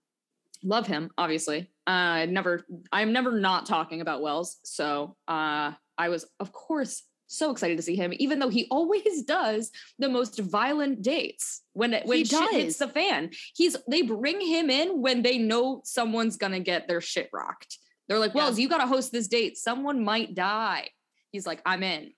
[0.63, 1.11] love him.
[1.19, 2.65] Obviously, uh, never.
[2.93, 4.59] I'm never not talking about Wells.
[4.65, 8.13] So uh, I was, of course, so excited to see him.
[8.17, 12.89] Even though he always does the most violent dates when when He shit hits the
[12.89, 13.31] fan.
[13.55, 17.79] He's they bring him in when they know someone's gonna get their shit rocked.
[18.09, 18.45] They're like, Yeah.
[18.45, 19.57] Wells, you got to host this date.
[19.57, 20.89] Someone might die.
[21.31, 22.11] He's like, I'm in.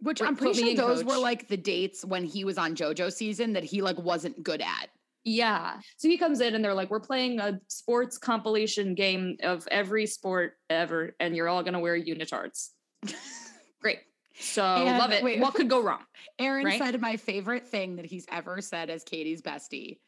[0.00, 3.54] Which I'm pretty sure those were like the dates when he was on JoJo season
[3.54, 4.88] that he like wasn't good at.
[5.28, 5.80] Yeah.
[5.96, 10.06] So he comes in and they're like, we're playing a sports compilation game of every
[10.06, 12.68] sport ever, and you're all gonna wear unitards.
[13.82, 13.98] Great.
[14.38, 15.24] So And love it.
[15.24, 16.04] wait- what could go wrong?
[16.38, 16.78] Aaron Right?
[16.78, 19.98] said my favorite thing that he's ever said as Katie's bestie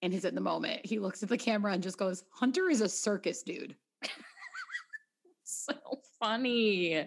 [0.00, 0.86] And his in the moment.
[0.86, 3.74] He looks at the camera and just goes, Hunter is a circus dude.
[5.64, 5.74] So
[6.20, 7.06] funny.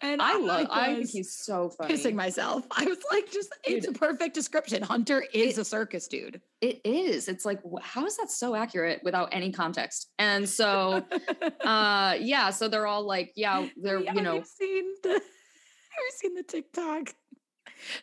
[0.00, 1.94] And I love I think he's so funny.
[1.94, 2.64] pissing myself.
[2.76, 4.82] I was like, just it's a perfect description.
[4.82, 6.40] Hunter is It- a circus dude.
[6.60, 7.28] It is.
[7.28, 10.10] It's like, how is that so accurate without any context?
[10.18, 11.04] And so
[11.64, 15.08] uh yeah, so they're all like, yeah, they're, Yeah, you know, Have you seen the
[15.12, 17.14] have you seen the TikTok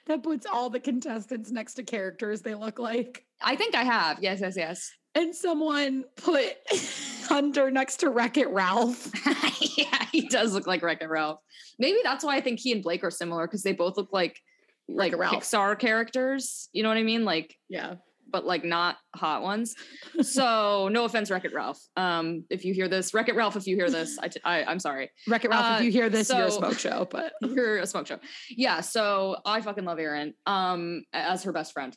[0.07, 3.25] that puts all the contestants next to characters they look like?
[3.41, 4.21] I think I have.
[4.21, 4.91] Yes, yes, yes.
[5.15, 6.45] And someone put
[7.27, 9.11] Hunter next to Wreck It Ralph.
[9.77, 11.39] yeah, he does look like Wreck-It Ralph.
[11.79, 14.39] Maybe that's why I think he and Blake are similar because they both look like
[14.87, 15.35] like Ralph.
[15.43, 16.69] Pixar characters.
[16.73, 17.23] You know what I mean?
[17.25, 17.95] Like, Yeah.
[18.31, 19.75] but like not hot ones.
[20.21, 21.79] So no offense, Wreck-It Ralph.
[21.97, 24.79] Um, if you hear this, Wreck-It Ralph, if you hear this, I, t- I I'm
[24.79, 25.09] sorry.
[25.27, 27.85] Wreck It Ralph, Uh, if you hear this, you're a smoke show, but You're a
[27.87, 28.19] smoke show.
[28.49, 28.81] Yeah.
[28.81, 30.33] So I fucking love Aaron.
[30.45, 31.95] Um, as her best friend.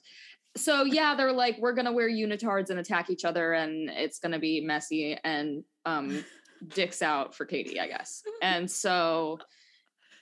[0.56, 4.38] So yeah, they're like, we're gonna wear unitards and attack each other, and it's gonna
[4.38, 6.24] be messy and um
[6.68, 8.22] dicks out for Katie, I guess.
[8.40, 9.38] And so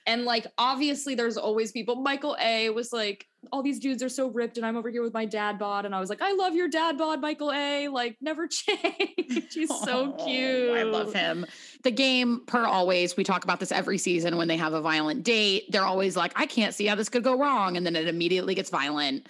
[0.07, 1.95] And like obviously there's always people.
[1.95, 5.13] Michael A was like, all these dudes are so ripped, and I'm over here with
[5.13, 5.85] my dad bod.
[5.85, 7.87] And I was like, I love your dad bod, Michael A.
[7.87, 9.53] Like, never change.
[9.53, 10.71] He's so Oh, cute.
[10.77, 11.45] I love him.
[11.83, 15.23] The game, per always, we talk about this every season when they have a violent
[15.23, 15.71] date.
[15.71, 17.77] They're always like, I can't see how this could go wrong.
[17.77, 19.27] And then it immediately gets violent.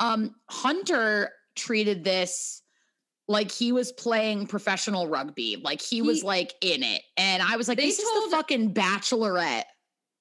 [0.00, 2.62] Um, Hunter treated this
[3.28, 7.02] like he was playing professional rugby, like he, was like in it.
[7.16, 9.64] And I was like, They this is told- the fucking bachelorette.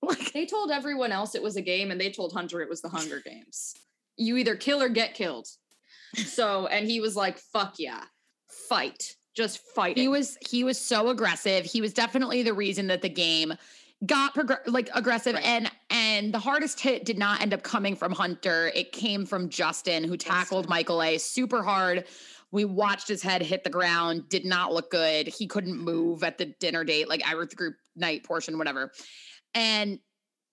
[0.02, 2.82] Like, They told everyone else it was a game, and they told Hunter it was
[2.82, 3.74] the Hunger Games.
[4.16, 5.48] You either kill or get killed.
[6.16, 8.06] So, and he was like, "Fuck yeah,
[8.70, 11.66] fight, just fight." he was he was so aggressive.
[11.66, 13.54] He was definitely the reason that the game
[14.06, 14.34] got
[14.68, 15.46] like aggressive Right.
[15.46, 18.72] and and the hardest hit did not end up coming from Hunter.
[18.74, 20.70] It came from Justin who tackled Justin.
[20.70, 22.06] Michael A super hard.
[22.52, 25.28] We watched his head hit the ground, did not look good.
[25.28, 25.84] He couldn't mm-hmm.
[25.86, 28.92] move at the dinner date, like Irish group night portion, whatever.
[29.54, 30.00] And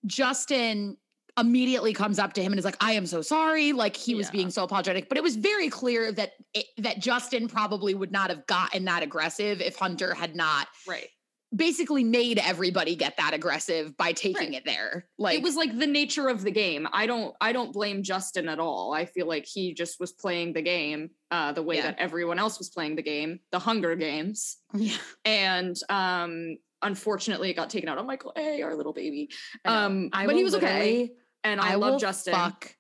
[0.05, 0.97] Justin
[1.39, 4.31] immediately comes up to him and is like, "I am so sorry." Like he was
[4.31, 8.31] being so apologetic, but it was very clear that it, that Justin probably would not
[8.31, 11.09] have gotten that aggressive if Hunter had not right.
[11.55, 14.55] Basically made everybody get that aggressive by taking Right.
[14.57, 15.07] it there.
[15.19, 16.89] Like it was like the nature of the game.
[16.93, 18.93] I don't I don't blame Justin at all.
[18.93, 21.83] I feel like he just was playing the game uh the way Yeah.
[21.83, 24.57] that everyone else was playing the game, the Hunger Games.
[24.75, 29.31] yeah, And um unfortunately it got taken out on Michael A, our little baby.
[29.65, 31.13] Um I but he was okay.
[31.45, 32.35] And I, I, love Justin.
[32.35, 32.75] fuck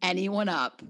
[0.00, 0.80] anyone up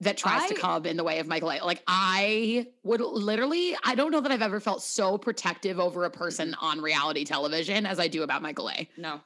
[0.00, 1.60] that tries to come in the way of Michael A.
[1.64, 6.10] Like I would literally, I don't know that I've ever felt so protective over a
[6.10, 8.88] person on reality television as I do about Michael A.
[8.96, 9.20] No.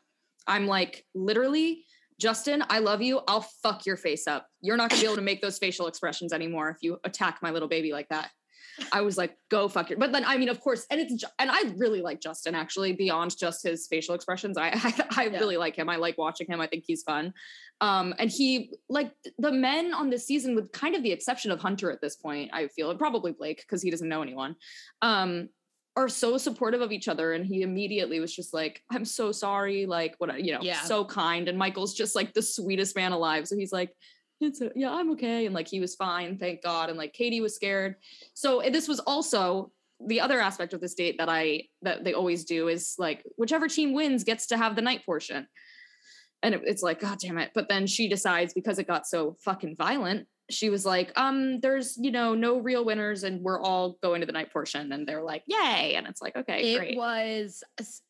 [0.46, 1.84] I'm like literally
[2.20, 3.20] Justin, I love you.
[3.26, 4.46] I'll fuck your face up.
[4.60, 7.50] You're not gonna be able to make those facial expressions anymore if you attack my
[7.50, 8.30] little baby like that.
[8.92, 9.98] I was like, go fuck your.
[9.98, 13.36] But then, I mean, of course, and it's and I really like Justin actually beyond
[13.38, 14.56] just his facial expressions.
[14.58, 15.38] I I, I Yeah.
[15.38, 15.88] really like him.
[15.88, 16.60] I like watching him.
[16.60, 17.32] I think he's fun.
[17.80, 21.60] Um, and he like the men on this season, with kind of the exception of
[21.60, 24.56] Hunter at this point, I feel, and probably Blake because he doesn't know anyone.
[25.02, 25.48] Um,
[25.96, 29.86] are so supportive of each other and he immediately was just like i'm so sorry
[29.86, 30.80] like what you know Yeah.
[30.80, 33.92] so kind and michael's just like the sweetest man alive so he's like
[34.44, 37.40] it's a, yeah i'm okay and like he was fine thank god and like katie
[37.40, 37.96] was scared.
[38.34, 39.72] So this was also
[40.06, 43.68] the other aspect of this date that i that they always do is like whichever
[43.68, 45.46] team wins gets to have the night portion.
[46.42, 49.36] And it, it's like god damn it but then she decides because it got so
[49.44, 53.96] fucking violent she was like um there's you know no real winners and we're all
[54.02, 56.96] going to the night portion and they're like yay and it's like okay It great
[56.96, 57.62] was,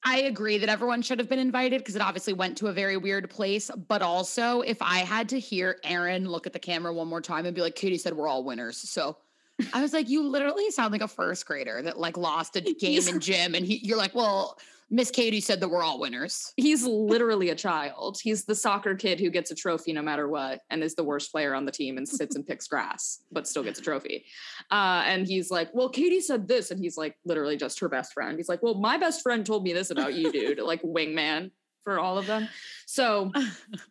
[0.05, 2.97] I agree that everyone should have been invited because it obviously went to a very
[2.97, 3.71] weird place.
[3.89, 7.47] But also, if I had to hear Aaron look at the camera one more time
[7.47, 8.77] and be like, Katie said we're all winners.
[8.77, 9.17] So
[9.73, 13.07] I was like, you literally sound like a first grader that like lost a game
[13.09, 13.55] in gym.
[13.55, 14.59] And he, you're like, well,
[14.91, 16.53] Miss Katie said that we're all winners.
[16.57, 20.61] he's literally a child he's the soccer kid who gets a trophy no matter what
[20.71, 23.63] and is the worst player on the team and sits and picks grass but still
[23.63, 24.25] gets a trophy
[24.71, 28.13] uh, and he's like well katie said this and he's like literally just her best
[28.13, 31.51] friend he's like well my best friend told me this about you dude like wingman
[31.83, 32.49] for all of them
[32.87, 33.33] so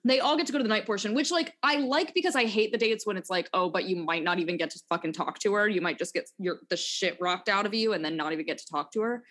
[0.06, 2.46] they all get to go to the night portion, which like I like because I
[2.46, 5.14] hate the dates when it's like, oh, but you might not even get to fucking
[5.14, 5.68] talk to her.
[5.68, 8.46] You might just get your the shit rocked out of you and then not even
[8.46, 9.24] get to talk to her.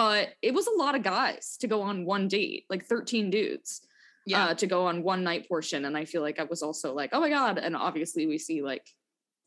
[0.00, 3.82] But it was a lot of guys to go on one date, like 13 dudes
[4.34, 5.84] uh, to go on one night portion.
[5.84, 7.58] And I feel like I was also like, oh my God.
[7.58, 8.86] And obviously we see like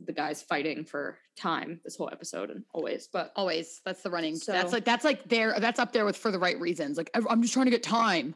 [0.06, 3.82] the guys fighting for time this whole episode and always, but Always.
[3.84, 4.38] That's the running.
[4.46, 6.98] that's like, that's like there, that's up there with for the right reasons.
[6.98, 8.36] Like, I'm just trying to get time.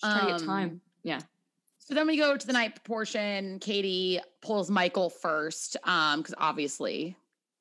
[0.00, 0.80] just trying to get Um, time.
[1.02, 1.20] Yeah.
[1.80, 3.58] So then we go to the night portion.
[3.58, 7.16] Katie pulls Michael first, um, because obviously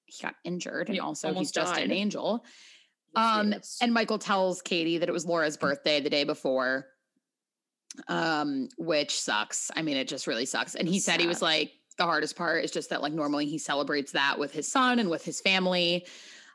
[0.05, 2.45] he got injured and He also he's almost just an angel.
[3.17, 3.77] Um, Yes.
[3.81, 6.87] and Michael tells Katie that it was Laura's birthday the day before,
[8.07, 9.71] um, which sucks.
[9.75, 10.75] I mean, it just really sucks.
[10.75, 13.57] And he said he was like, the hardest part is just that like normally he
[13.57, 16.05] celebrates that with his son and with his family.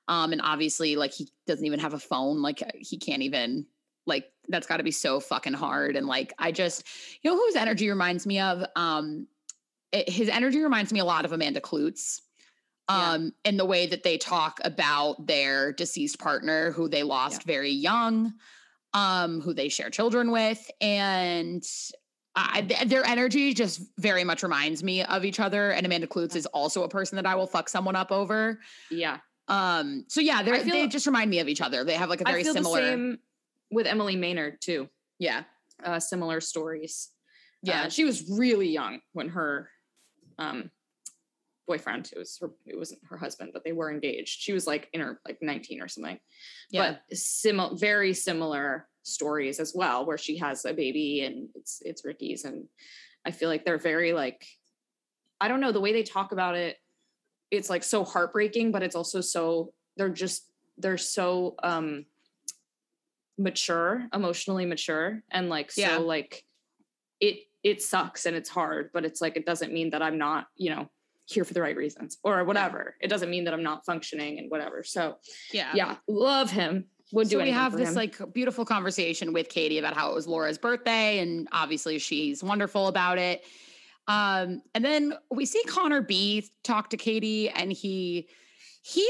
[0.09, 2.42] Um, and obviously, like he doesn't even have a phone.
[2.42, 3.66] Like he can't even
[4.07, 5.96] like that's got to be so fucking hard.
[5.96, 6.85] And like I just,
[7.22, 8.64] you know, whose energy reminds me of?
[8.77, 9.27] Um,
[9.92, 12.22] it, his energy reminds me a lot of Amanda Klutz.
[12.90, 13.12] Yeah.
[13.12, 17.71] Um, in the way that they talk about their deceased partner who they lost very
[17.71, 18.35] young,
[18.92, 21.64] um, who they share children with, and
[22.35, 25.71] I, th- their energy just very much reminds me of each other.
[25.71, 28.59] And Amanda Kloots is also a person that I will fuck someone up over.
[28.90, 29.18] yeah.
[29.49, 31.85] Um, so yeah, feel- they just remind me of each other.
[31.85, 33.18] They have like a very I feel similar, the same
[33.71, 34.88] with Emily Maynard too.
[35.18, 35.45] yeah,
[35.83, 37.11] Uh, similar stories.
[37.62, 39.68] yeah, Uh, she was really young when her
[40.38, 40.71] um,
[41.66, 44.40] boyfriend, it was her, it wasn't her husband, but they were engaged.
[44.40, 46.18] She was like in her like 19 or something.
[46.70, 46.96] yeah.
[47.09, 52.05] But similar, very similar stories as well, where she has a baby and it's it's
[52.05, 52.66] Ricky's, and
[53.27, 54.44] I feel like they're very like,
[55.40, 56.77] I don't know the way they talk about it.
[57.51, 62.07] It's like so heartbreaking, but it's also so they're just they're so um
[63.38, 66.44] mature, emotionally mature, and like so like
[67.20, 70.48] it it sucks and it's hard, but it's like it doesn't mean that I'm not,
[70.57, 70.90] you know,
[71.27, 72.97] here for the right reasons or whatever.
[73.01, 74.83] It doesn't mean that I'm not functioning and whatever.
[74.85, 75.17] So
[75.53, 75.71] Yeah.
[75.75, 76.87] yeah, love him.
[77.13, 77.95] Would do we have this him.
[77.95, 82.89] like beautiful conversation with Katie about how it was Laura's birthday, and obviously she's wonderful
[82.89, 83.45] about it.
[84.09, 88.29] Um, and then we see Connor B talk to Katie, and he
[88.85, 89.09] he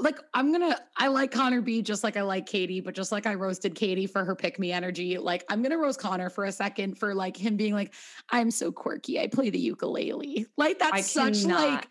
[0.00, 3.24] like I'm gonna I like Connor B just like I like Katie, but just like
[3.24, 6.52] I roasted Katie for her pick me energy, like I'm gonna roast Connor for a
[6.52, 7.94] second for like him being like,
[8.28, 10.46] I'm so quirky, I play the ukulele.
[10.56, 11.60] Like that's I such cannot.
[11.60, 11.88] like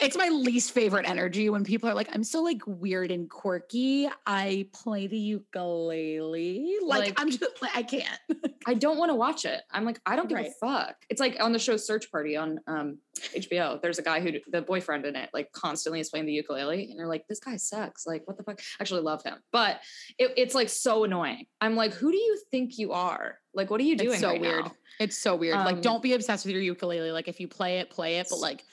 [0.00, 4.08] it's my least favorite energy when people are like, I'm so like weird and quirky.
[4.26, 6.76] I play the ukulele.
[6.82, 8.18] Like, Like- I'm just like, I can't.
[8.66, 9.62] I don't want to watch it.
[9.70, 10.48] I'm like, I don't give Right.
[10.62, 10.96] a fuck.
[11.08, 12.98] It's like on the show Search Party on um,
[13.34, 13.80] HBO.
[13.80, 16.94] There's a guy who the boyfriend in it like constantly is playing the ukulele, and
[16.98, 18.06] you're like, this guy sucks.
[18.06, 18.60] Like, what the fuck?
[18.60, 19.80] I Actually, love him, but
[20.18, 21.46] it, it's like so annoying.
[21.60, 23.38] I'm like, who do you think you are?
[23.54, 24.12] Like, what are you doing?
[24.12, 24.64] it's so right weird.
[24.66, 24.72] now?
[25.00, 25.56] It's so weird.
[25.56, 27.10] like, Um, don't be obsessed with your ukulele.
[27.10, 28.26] Like, if you play it, play it.
[28.30, 28.64] But like,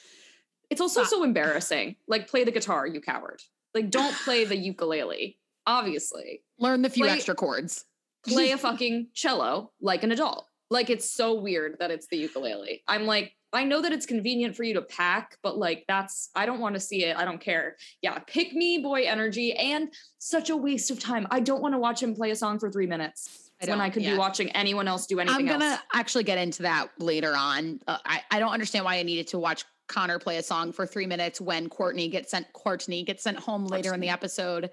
[0.76, 1.20] It's also Stop.
[1.20, 1.96] so embarrassing.
[2.06, 3.42] Like, play the guitar, you coward.
[3.74, 5.40] Like, don't play the ukulele.
[5.66, 7.86] Obviously, learn the few Play- extra chords.
[8.28, 10.46] play a fucking cello like an adult.
[10.70, 12.84] Like it's so weird that it's the ukulele.
[12.88, 16.46] I'm like, I know that it's convenient for you to pack, but like that's I
[16.46, 17.16] don't want to see it.
[17.16, 17.78] I don't care.
[18.02, 21.26] Yeah, pick me boy energy and such a waste of time.
[21.32, 23.90] I don't want to watch him play a song for 3 minutes I when I
[23.90, 24.12] could yeah.
[24.14, 25.80] be watching anyone else do anything I'm gonna else.
[25.94, 27.80] actually get into that later on.
[27.88, 30.86] Uh, I I don't understand why I needed to watch Connor play a song for
[30.86, 34.72] three minutes when Courtney gets sent Courtney gets sent home later in the episode,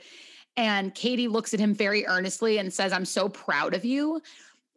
[0.56, 4.20] and Katie looks at him very earnestly and says, "I'm so proud of you."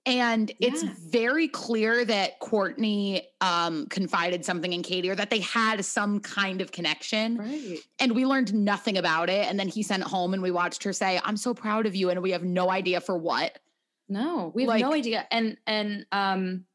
[0.07, 5.83] And it's very clear that Courtney um, confided something in Katie or that they had
[5.83, 7.37] some kind of connection.
[7.37, 7.79] Right.
[7.99, 9.47] And we learned nothing about it.
[9.47, 12.11] And then he sent home and we watched her say, I'm so proud of you.
[12.11, 13.57] And we have no idea for what.
[14.07, 15.25] No, we have no idea.
[15.31, 16.65] And and um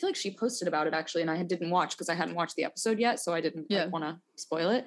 [0.00, 2.56] feel like she posted about it actually, and I didn't watch because I hadn't watched
[2.56, 3.86] the episode yet, so I didn't Yeah.
[3.86, 4.86] want to spoil it.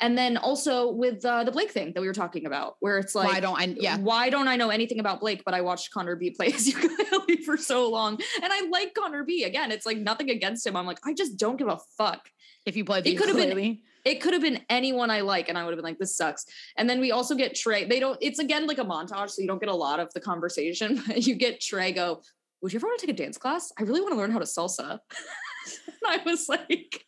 [0.00, 3.14] And then also with uh, the Blake thing that we were talking about, where it's
[3.14, 3.64] like, why don't I?
[3.78, 3.98] Yeah.
[3.98, 5.42] why don't I know anything about Blake?
[5.44, 9.22] But I watched Connor B play his ukulele for so long, and I like Connor
[9.24, 9.44] B.
[9.44, 10.76] Again, it's like nothing against him.
[10.76, 12.28] I'm like, I just don't give a fuck.
[12.66, 15.48] If you play the It could have been- It could have been anyone I like,
[15.48, 16.44] and I would have been like, this sucks.
[16.76, 17.84] And then we also get Trey.
[17.84, 18.18] They don't.
[18.20, 21.02] It's again like a montage, so you don't get a lot of the conversation.
[21.06, 22.22] But you get Trey go.
[22.64, 23.70] Would you ever want to take a dance class?
[23.78, 24.92] I really want to learn how to salsa.
[25.86, 27.04] and I was like,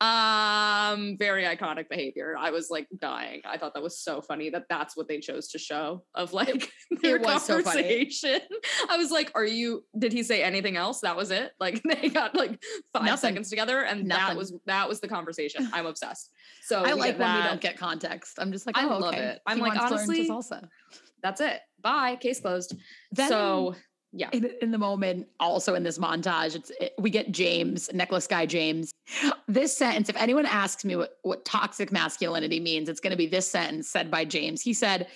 [0.00, 2.36] um, very iconic behavior.
[2.38, 3.40] I was like dying.
[3.44, 6.70] I thought that was so funny that that's what they chose to show of like
[7.02, 8.42] their was so conversation.
[8.88, 11.00] I was like, are you, did he say anything else?
[11.00, 11.50] That was it.
[11.58, 12.62] Like they got like
[12.92, 13.30] five Nothing.
[13.30, 15.68] seconds together and that was, that was the conversation.
[15.72, 16.30] I'm obsessed.
[16.62, 18.38] So I like when we don't get context.
[18.38, 19.30] I'm just like, I oh, love okay.
[19.30, 19.40] it.
[19.48, 20.68] I'm He like, wants to learn honestly, salsa.
[21.24, 21.60] That's it.
[21.80, 22.14] Bye.
[22.14, 22.76] Case closed.
[23.10, 23.74] Then so
[24.12, 24.28] yeah.
[24.32, 28.46] in, in the moment, also in this montage, it's it, we get James, necklace guy
[28.46, 28.92] James.
[29.48, 33.26] This sentence, if anyone asks me what, what toxic masculinity means, it's going to be
[33.26, 34.62] this sentence said by James.
[34.62, 35.08] He said,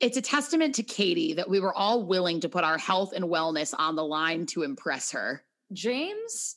[0.00, 3.24] It's a testament to Katie that we were all willing to put our health and
[3.24, 5.42] wellness on the line to impress her.
[5.72, 6.56] James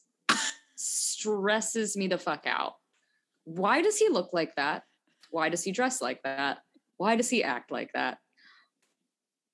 [0.75, 2.75] stresses me the fuck out.
[3.45, 4.83] Why does he look like that?
[5.31, 6.59] Why does he dress like that?
[6.97, 8.19] Why does he act like that?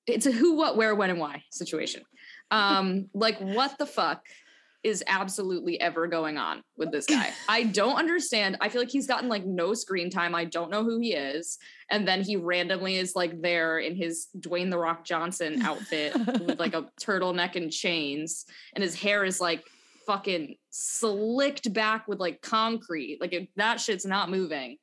[0.06, 2.02] It's a who, what, where, when, and why situation.
[2.50, 4.22] Um, like what the fuck
[4.86, 7.32] is absolutely ever going on with this guy?
[7.48, 8.56] I don't understand.
[8.60, 10.32] I feel like he's gotten like no screen time.
[10.32, 11.58] I don't know who he is.
[11.90, 16.60] And then he randomly is like there in his Dwayne the Rock Johnson outfit with
[16.60, 19.64] like a turtleneck and chains, and his hair is like
[20.06, 23.18] fucking slicked back with like concrete.
[23.20, 24.76] Like it, that shit's not moving.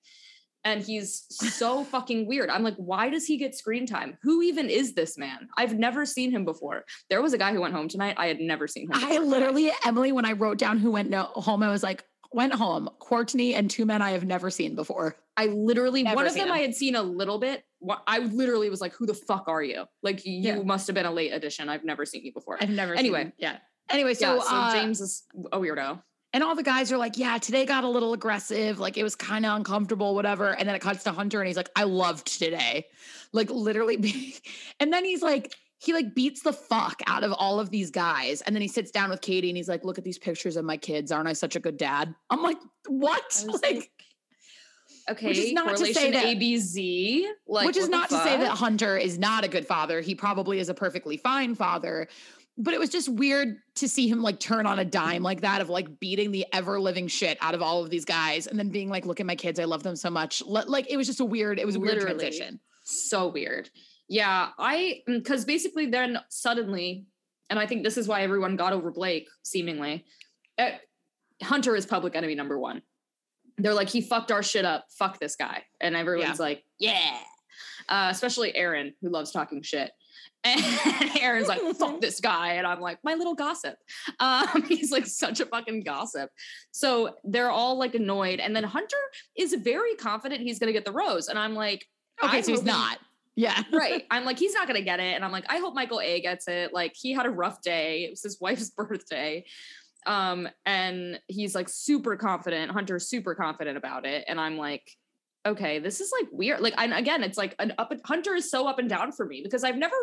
[0.65, 2.49] And he's so fucking weird.
[2.49, 4.17] I'm like, why does he get screen time?
[4.23, 5.47] Who even is this man?
[5.57, 6.85] I've never seen him before.
[7.09, 8.15] There was a guy who went home tonight.
[8.17, 8.91] I had never seen him.
[9.03, 12.53] I literally, Emily, when I wrote down who went no, home, I was like, went
[12.53, 15.15] home, Courtney and two men I have never seen before.
[15.37, 16.51] I literally Never one of them.
[16.51, 17.63] I had seen a little bit.
[18.07, 19.85] I literally was like, "Who the fuck are you?
[20.01, 20.61] Like you Yeah.
[20.63, 21.69] must have been a late addition.
[21.69, 23.23] I've never seen you before." I've never Anyway.
[23.23, 23.57] seen, yeah.
[23.89, 26.01] Anyway, so, yeah, so uh, James is a weirdo.
[26.33, 28.79] And all the guys are like, yeah, today got a little aggressive.
[28.79, 30.49] Like it was kind of uncomfortable, whatever.
[30.49, 32.87] And then it cuts to Hunter and he's like, I loved today.
[33.31, 34.35] Like literally.
[34.79, 38.41] and then he's like, he like beats the fuck out of all of these guys.
[38.41, 40.65] And then he sits down with Katie and he's like, look at these pictures of
[40.65, 41.11] my kids.
[41.11, 42.15] Aren't I such a good dad?
[42.29, 42.57] I'm like,
[42.87, 43.45] what?
[43.53, 43.91] Like, like,
[45.11, 48.51] okay, Which is not to say that- ABZ, like Which is not to say that?
[48.57, 50.01] Hunter is not a good father.
[50.01, 52.07] He probably is a perfectly fine father.
[52.57, 55.59] But it was just weird to see him like turn on a dime like that
[55.59, 58.69] of like beating the ever living shit out of all of these guys and then
[58.69, 59.59] being like, look at my kids.
[59.59, 60.43] I love them so much.
[60.45, 62.19] Li- Like it was just a weird, it was a weird Literally.
[62.19, 62.59] transition.
[62.83, 63.71] so weird.
[64.07, 67.05] Yeah, I because basically then suddenly,
[67.49, 70.05] and I think this is why everyone got over Blake seemingly.
[70.59, 70.77] eh,
[71.41, 72.83] Hunter is public enemy number one.
[73.57, 74.85] They're like, he fucked our shit up.
[74.99, 77.17] Fuck this guy, and everyone's like, yeah.
[77.89, 79.91] Uh, especially Aaron, who loves talking shit.
[80.43, 80.61] And
[81.21, 82.53] Aaron's like, fuck this guy.
[82.53, 83.75] And I'm like, my little gossip.
[84.19, 86.29] Um, he's like such a fucking gossip.
[86.71, 88.39] So they're all like annoyed.
[88.39, 88.97] And then Hunter
[89.37, 91.27] is very confident he's going to get the rose.
[91.27, 91.85] And I'm like,
[92.23, 92.99] Okay, I'm so he's hoping- not.
[93.35, 93.63] Yeah.
[93.73, 94.03] right.
[94.11, 95.15] I'm like, he's not gonna get it.
[95.15, 96.71] And I'm like, I hope Michael A gets it.
[96.71, 98.03] Like, he had a rough day.
[98.03, 99.45] It was his wife's birthday.
[100.05, 102.71] Um, and he's like super confident.
[102.71, 104.23] Hunter's super confident about it.
[104.27, 104.87] And I'm like,
[105.45, 106.61] okay, this is like weird.
[106.61, 109.25] Like, and again, it's like an up and Hunter is so up and down for
[109.25, 109.95] me because I've never,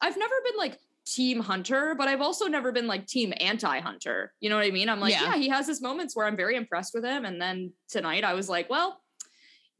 [0.00, 4.32] I've never been like team Hunter, but I've also never been like team anti-Hunter.
[4.40, 4.88] You know what I mean?
[4.88, 5.24] I'm like, Yeah.
[5.24, 7.24] yeah, he has his moments where I'm very impressed with him.
[7.24, 9.00] And then tonight I was like, well,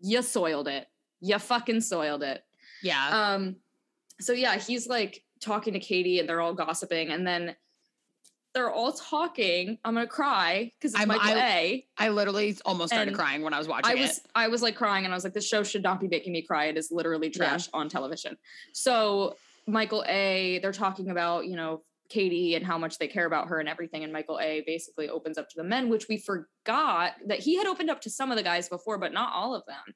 [0.00, 0.86] you soiled it.
[1.20, 2.42] You fucking soiled it.
[2.82, 3.08] Yeah.
[3.34, 3.56] Um,
[4.20, 7.56] so yeah, he's like talking to Katie and they're all gossiping, and then
[8.54, 9.78] they're all talking.
[9.84, 11.86] I'm gonna cry because it's I'm- Michael I- A.
[11.98, 14.26] I literally almost started and crying when I was watching I was it.
[14.34, 16.42] I was like crying, and I was like, this show should not be making me
[16.42, 16.66] cry.
[16.66, 18.36] It is literally trash on television.
[18.72, 19.36] So
[19.66, 20.60] Michael A.
[20.60, 24.04] They're talking about you know Katie and how much they care about her and everything,
[24.04, 24.62] and Michael A.
[24.66, 28.10] basically opens up to the men, which we forgot that he had opened up to
[28.10, 29.94] some of the guys before, but not all of them.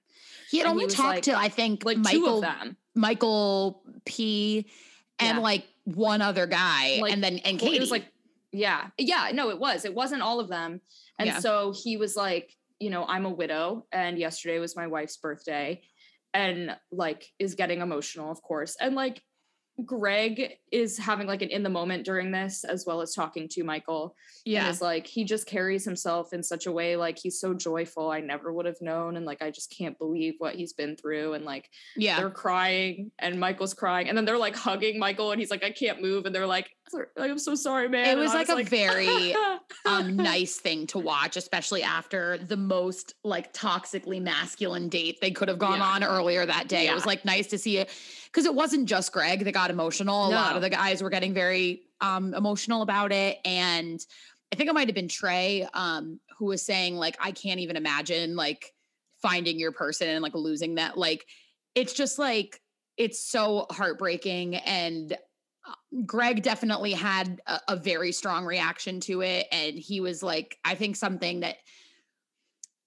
[0.50, 2.76] He had and only was talked like- to, I think, Like Michael, two of them.
[2.96, 4.66] Michael P
[5.20, 5.42] and Yeah.
[5.42, 6.98] like one other guy.
[7.00, 7.76] Like, and then, and Well, Katie.
[7.76, 8.06] It was like,
[8.52, 9.84] yeah, yeah, no, it was.
[9.84, 10.80] It wasn't all of them.
[11.18, 11.38] And Yeah.
[11.40, 15.82] so he was like, you know, I'm a widow, and yesterday was my wife's birthday,
[16.34, 18.76] and like is getting emotional, of course.
[18.80, 19.22] And like
[19.84, 23.62] Greg is having like an in the moment during this, as well as talking to
[23.62, 24.16] Michael.
[24.44, 24.68] yeah.
[24.68, 28.10] Is like, he just carries himself in such a way, like he's so joyful.
[28.10, 29.16] I never would have known.
[29.16, 31.34] And like, I just can't believe what he's been through.
[31.34, 32.18] And like, Yeah.
[32.18, 35.70] they're crying and Michael's crying and then they're like hugging Michael and he's like I
[35.70, 38.16] can't move and they're like like I'm so sorry man.
[38.16, 39.34] It was I like a very,
[39.86, 40.56] um nice.
[40.56, 45.78] thing to watch especially after the most like toxically masculine date they could have gone
[45.78, 45.86] Yeah.
[45.86, 47.90] on earlier that day it was like nice to see it
[48.26, 51.34] because it wasn't just greg that got emotional a lot of the guys were getting
[51.34, 54.00] very um emotional about it and
[54.52, 57.76] i think it might have been trey um who was saying like i can't even
[57.76, 58.72] imagine like
[59.22, 61.24] finding your person and like losing that like
[61.74, 62.60] it's just like
[62.96, 65.16] it's so heartbreaking and
[66.06, 69.46] Greg definitely had a, a very strong reaction to it.
[69.52, 71.56] And he was like, I think something that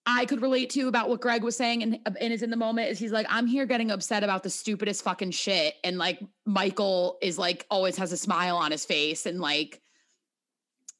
[0.06, 2.90] I could relate to about what Greg was saying and, and is in the moment
[2.90, 5.76] is he's like, I'm here getting upset about the stupidest fucking shit.
[5.84, 9.82] And like Michael is like always has a smile on his face and like,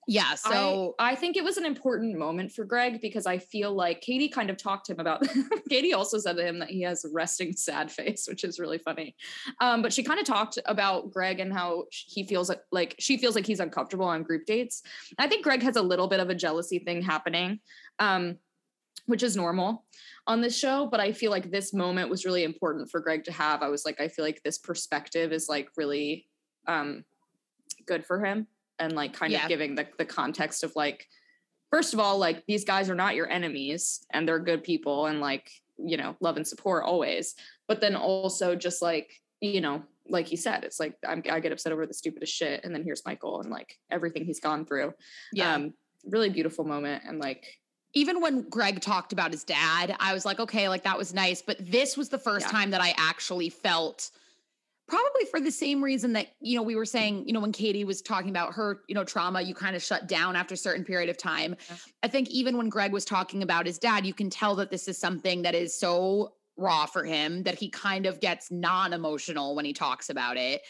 [0.08, 0.34] yeah.
[0.34, 4.02] So I, I think it was an important moment for Greg because I feel like
[4.02, 5.24] Katie kind of talked to him about
[5.70, 8.80] Katie also said to him that he has a resting sad face, which is really
[8.80, 9.16] funny.
[9.60, 13.18] Um, but she kind of talked about Greg and how he feels like like she
[13.18, 14.82] feels like he's uncomfortable on group dates.
[15.20, 17.60] I think Greg has a little bit of a jealousy thing happening.
[18.00, 18.38] Um,
[19.08, 19.84] which is normal
[20.28, 23.32] on this show, but I feel like this moment was really important for Greg to
[23.32, 23.64] have.
[23.64, 26.28] I was like, I feel like this perspective is like really
[26.68, 27.04] um
[27.88, 28.48] good for him
[28.82, 29.44] and like kind Yeah.
[29.44, 31.08] of giving the, the context of like
[31.70, 35.22] first of all like these guys are not your enemies and they're good people and
[35.22, 37.36] like you know love and support always
[37.68, 39.10] but then also just like
[39.40, 42.64] you know like he said it's like I'm, i get upset over the stupidest shit
[42.64, 44.94] and then here's michael and like everything he's gone through
[45.32, 45.56] yeah.
[45.56, 45.74] um
[46.06, 47.46] really beautiful moment and like
[47.94, 51.42] even when Greg talked about his dad, I was like, okay, like that was nice.
[51.42, 52.52] But this was the first Yeah.
[52.54, 54.12] time that I actually felt
[54.92, 57.86] probably for the same reason that, you know, we were saying, you know, when Katie
[57.86, 60.84] was talking about her, you know, trauma, you kind of shut down after a certain
[60.84, 61.56] period of time.
[61.70, 61.76] Yeah.
[62.04, 64.90] I think even when Greg was talking about his dad, you can tell that this
[64.90, 69.56] is something that is so raw for him that he kind of gets non emotional
[69.56, 70.62] when he talks about it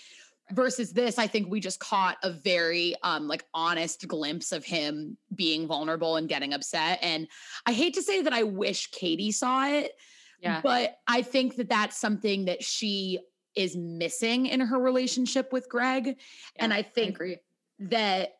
[0.51, 5.17] versus this i think we just caught a very um like honest glimpse of him
[5.33, 7.27] being vulnerable and getting upset and
[7.65, 9.93] i hate to say that i wish katie saw it
[10.41, 13.19] yeah but i think that that's something that she
[13.55, 16.17] is missing in her relationship with greg
[16.57, 17.37] and i think agree
[17.79, 18.35] that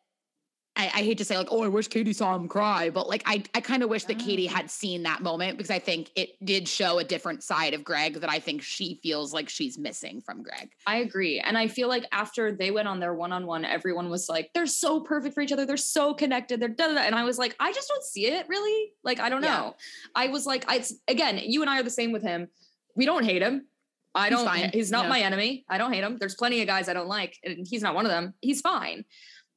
[0.74, 3.22] I, I hate to say like, oh, I wish Katie saw him cry, but like
[3.26, 4.54] I, I kind of wish that Katie Oh.
[4.54, 8.14] had seen that moment because I think it did show a different side of Greg
[8.22, 10.70] that I think she feels like she's missing from Greg.
[10.86, 11.40] I agree.
[11.40, 14.50] And I feel like after they went on their one on one, everyone was like,
[14.54, 15.66] they're so perfect for each other.
[15.66, 16.58] They're so connected.
[16.58, 17.00] They're da da.
[17.00, 18.92] And I was like, I just don't see it really.
[19.04, 19.58] Like, I don't Yeah.
[19.58, 19.76] know.
[20.14, 22.48] I was like, I, again, you and I are the same with him.
[22.96, 23.66] We don't hate him.
[24.14, 24.70] I don't, fine.
[24.72, 25.10] he's not Yeah.
[25.10, 25.64] my enemy.
[25.68, 26.18] I don't hate him.
[26.18, 28.34] There's plenty of guys I don't like, and he's not one of them.
[28.40, 29.04] He's fine.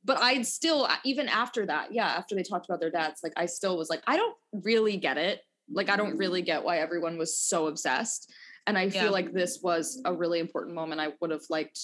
[0.04, 3.48] But I'd still, even after that, yeah, after they talked about their dads, like, I
[3.48, 5.42] still was like, I don't really get it.
[5.70, 6.18] Like, I don't mm-hmm.
[6.20, 8.32] really get why everyone was so obsessed.
[8.68, 11.02] And I feel like this was a really important moment.
[11.02, 11.80] I would have liked,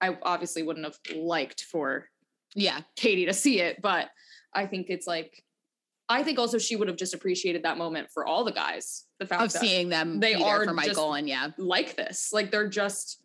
[0.00, 2.08] I obviously wouldn't have liked for
[2.54, 2.80] Yeah.
[2.96, 4.08] Katie to see it, but
[4.54, 5.42] I think it's like,
[6.08, 9.04] I think also she would have just appreciated that moment for all the guys.
[9.18, 11.48] The fact Of that seeing them they are for Michael and yeah.
[11.58, 13.22] like this, like they're just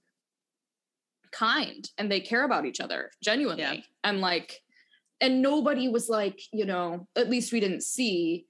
[1.31, 3.63] kind and they care about each other genuinely.
[3.63, 3.75] Yeah.
[4.03, 4.61] And like,
[5.21, 8.45] and nobody was like, you know, at least we didn't see.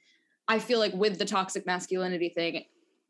[0.48, 2.64] I feel like with the toxic masculinity thing,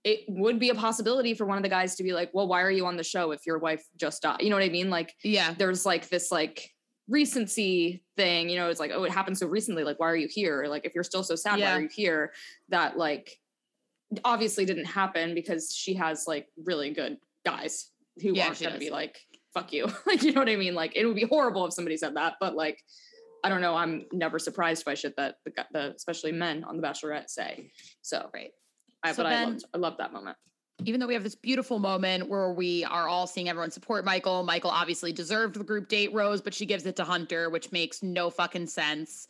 [0.03, 2.61] it would be a possibility for one of the guys to be like, well, why
[2.61, 4.41] are you on the show if your wife just died?
[4.41, 4.89] You know what I mean?
[4.89, 5.53] Like, Yeah.
[5.57, 6.72] there's like this like
[7.07, 9.83] recency thing, you know, it's like, oh, it happened so recently.
[9.83, 10.65] Like, why are you here?
[10.67, 11.75] Like, if you're still so sad, why Yeah.
[11.77, 12.33] are you here?
[12.69, 13.39] That like
[14.23, 17.89] obviously didn't happen because she has like really good guys
[18.21, 19.17] who Yeah, aren't gonna be like,
[19.53, 19.87] fuck you.
[20.05, 20.75] like, you know what I mean?
[20.75, 22.79] Like, it would be horrible if somebody said that, but like,
[23.43, 23.75] I don't know.
[23.75, 27.71] I'm never surprised by shit that the, the especially men on The Bachelorette say.
[28.01, 28.51] So, Right.
[29.03, 30.37] I, So but I loved, I loved that moment.
[30.85, 34.43] Even though we have this beautiful moment where we are all seeing everyone support Michael,
[34.43, 38.01] Michael obviously deserved the group date rose, but she gives it to Hunter, which makes
[38.01, 39.27] no fucking sense.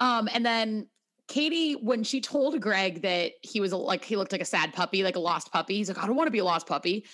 [0.00, 0.88] Um, and then
[1.28, 5.02] Katie, when she told Greg that he was like he looked like a sad puppy,
[5.02, 7.04] like a lost puppy, he's like, I don't want to be a lost puppy.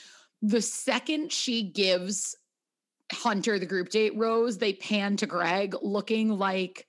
[0.42, 2.36] The second she gives
[3.12, 6.86] Hunter the group date rose, they pan to Greg looking like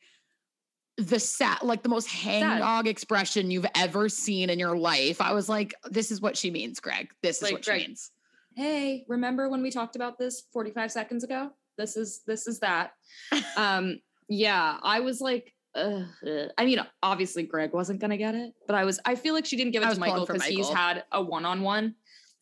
[0.97, 5.21] the sad, like the most hangdog expression you've ever seen in your life.
[5.21, 7.09] I was like, this is what she means, Greg.
[7.23, 8.11] This is Like, what Greg, she means.
[8.55, 12.91] hey remember when we talked about this 45 seconds ago this is this is that
[13.57, 13.97] um
[14.29, 18.99] yeah i was like i mean obviously greg wasn't gonna get it but i was
[19.05, 21.95] i feel like she didn't give it to michael because he's had a one-on-one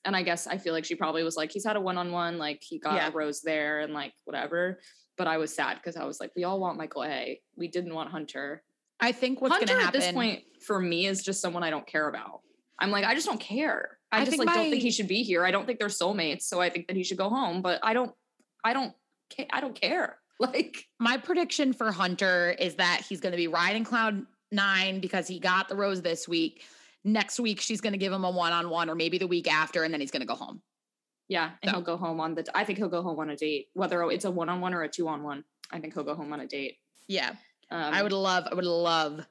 [0.03, 2.59] and i guess i feel like she probably was like he's had a one-on-one like
[2.61, 3.07] he got Yeah.
[3.07, 4.81] a rose there and like whatever
[5.17, 7.39] but i was sad because i was like we all want michael a.
[7.55, 8.63] We didn't want hunter.
[8.99, 11.69] I think what's going to happen at this point for me is just someone i
[11.69, 12.41] don't care about.
[12.79, 13.97] I'm like i just don't care.
[14.11, 15.45] I, I just like don't think he should be here.
[15.45, 17.93] I don't think they're soulmates so i think that he should go home but i
[17.93, 18.11] don't
[18.63, 18.93] i don't
[19.51, 20.17] i don't care.
[20.41, 25.27] Like my prediction for Hunter is that he's going to be riding cloud nine because
[25.27, 26.63] he got the rose this week.
[27.03, 29.51] Next week, she's going to give him a one on one, or maybe the week
[29.51, 30.61] after, and then he's going to go home.
[31.31, 33.35] Yeah and So- he'll go home on the i think he'll go home on a
[33.37, 36.47] date whether it's a one-on-one or a two-on-one i think he'll go home on a
[36.47, 36.75] date
[37.07, 37.31] Yeah.
[37.71, 39.25] um, I would love, I would love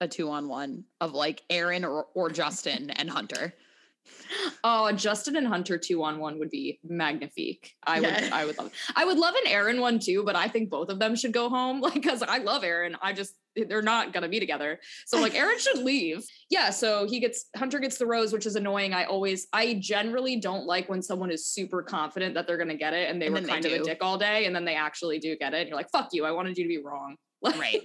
[0.00, 3.54] a two on one of like Aaron or, or Justin and Hunter.
[4.64, 7.72] Oh justin and hunter two-on-one would be magnifique.
[7.86, 8.22] I Yeah.
[8.24, 10.88] would i would love i would love an aaron one too but i think both
[10.88, 12.96] of them should go home like because i love aaron.
[13.02, 14.80] I just they're not gonna be together.
[15.04, 16.24] So like aaron should leave.
[16.48, 18.94] Yeah so he gets hunter gets the rose which is annoying.
[18.94, 22.94] I always i generally don't like when someone is super confident that they're gonna get
[22.94, 24.64] it and they And were then they kind of a dick all day and then
[24.64, 26.24] they actually do get it and you're like fuck you.
[26.24, 27.16] I wanted you to be wrong.
[27.42, 27.82] Like- Right.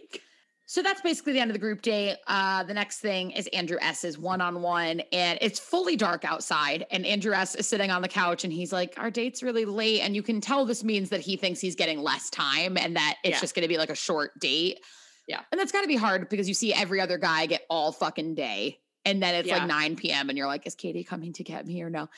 [0.70, 2.18] So that's basically the end of the group date.
[2.28, 6.86] Uh, the next thing is Andrew S's one on one, and it's fully dark outside.
[6.91, 10.01] And Andrew S is sitting on the couch, and he's like, "Our date's really late,"
[10.01, 13.15] and you can tell this means that he thinks he's getting less time, and that
[13.24, 13.39] it's Yeah.
[13.39, 14.80] just going to be like a short date.
[15.26, 15.41] Yeah.
[15.51, 18.36] and that's got to be hard because you see every other guy get all fucking
[18.36, 19.59] day, and then it's Yeah.
[19.59, 20.28] like nine p.m.
[20.30, 22.09] and you're like, "Is Katie coming to get me or no?"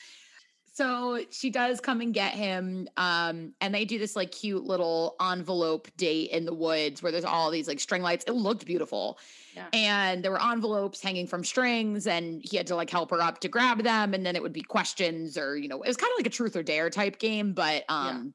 [0.80, 2.88] So she does come and get him.
[2.96, 7.26] Um, and they do this like cute little envelope date in the woods where there's
[7.26, 8.24] all these like string lights.
[8.26, 9.18] It looked beautiful.
[9.54, 9.66] Yeah.
[9.74, 13.40] And there were envelopes hanging from strings, and he had to like help her up
[13.40, 14.14] to grab them.
[14.14, 16.34] And then it would be questions or, you know, it was kind of like a
[16.34, 18.32] truth or dare type game, but um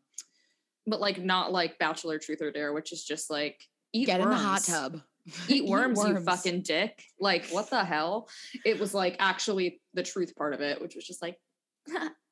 [0.86, 3.60] but like not like bachelor truth or dare which is just like
[3.92, 5.02] eat get in the hot tub.
[5.48, 6.26] eat worms, you worms.
[6.26, 7.02] fucking dick.
[7.20, 8.30] Like, what the hell?
[8.64, 11.40] It was like actually the truth part of it, which was just like,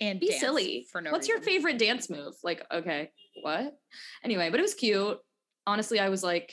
[0.00, 0.86] and be silly.
[0.90, 1.52] for no What's your reason.
[1.52, 2.34] favorite dance move?
[2.44, 3.10] Like, okay,
[3.42, 3.76] what?
[4.24, 5.18] Anyway, but it was cute.
[5.66, 6.52] Honestly, I was like,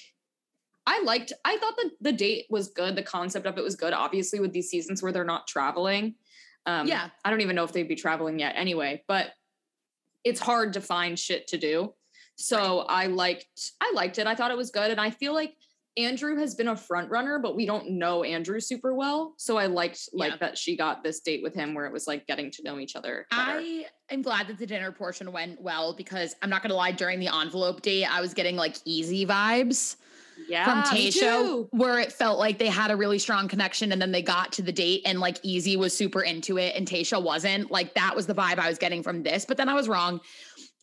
[0.86, 2.96] I liked, I thought the, the date was good.
[2.96, 3.94] The concept of it was good.
[3.94, 6.16] Obviously, with these seasons where they're not traveling.
[6.66, 7.10] Um, Yeah.
[7.24, 9.32] I don't even know if they'd be traveling yet anyway, but
[10.24, 11.94] it's hard to find shit to do.
[12.36, 13.46] So I liked
[13.80, 14.26] I liked it.
[14.28, 14.90] I thought it was good.
[14.90, 15.54] And I feel like
[15.96, 19.36] Andrew has been a front runner, but we don't know Andrew super well.
[19.38, 20.38] So I liked like Yeah.
[20.38, 22.96] that she got this date with him where it was like getting to know each
[22.96, 23.28] other.
[23.30, 23.60] better.
[23.60, 27.20] I am glad that the dinner portion went well because I'm not gonna lie, during
[27.20, 29.98] the envelope date, I was getting like easy vibes
[30.48, 31.68] yeah, from too.
[31.72, 34.62] where it felt like they had a really strong connection and then they got to
[34.64, 37.70] the date and like Easy was super into it and Tayshia wasn't.
[37.70, 40.22] Like that was the vibe I was getting from this, but then I was wrong.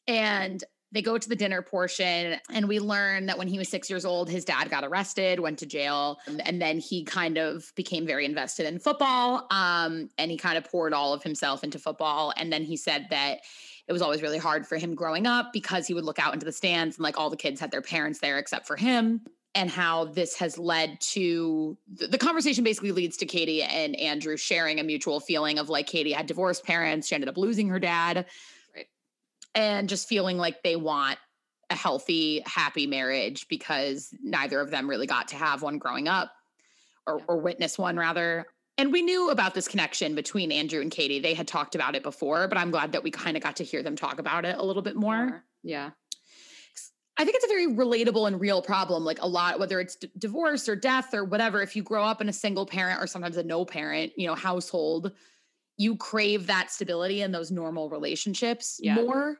[0.06, 0.62] And
[0.92, 4.04] they go to the dinner portion and we learn that when he was six years
[4.04, 8.24] old, his dad got arrested, went to jail, and, then he kind of became very
[8.24, 9.46] invested in football.
[9.50, 12.34] Um, and he kind of poured all of himself into football.
[12.36, 13.40] And then he said that
[13.88, 16.44] it was always really hard for him growing up because he would look out into
[16.44, 19.22] the stands and like all the kids had their parents there except for him
[19.54, 24.78] and how this has led to the conversation basically leads to Katie and Andrew sharing
[24.78, 28.26] a mutual feeling of like Katie had divorced parents, she ended up losing her dad.
[29.54, 31.18] And just feeling like they want
[31.70, 36.32] a healthy, happy marriage because neither of them really got to have one growing up
[37.06, 38.46] or, or witness one rather.
[38.78, 41.20] And we knew about this connection between Andrew and Katie.
[41.20, 43.64] They had talked about it before, but I'm glad that we kind of got to
[43.64, 45.44] hear them talk about it a little bit more.
[45.62, 45.90] Yeah.
[47.18, 49.04] I think it's a very relatable and real problem.
[49.04, 52.22] Like a lot, whether it's d- divorce or death or whatever, if you grow up
[52.22, 55.12] in a single parent or sometimes a no parent, you know, household,
[55.82, 58.96] you crave that stability and those normal relationships Yeah.
[58.96, 59.38] more.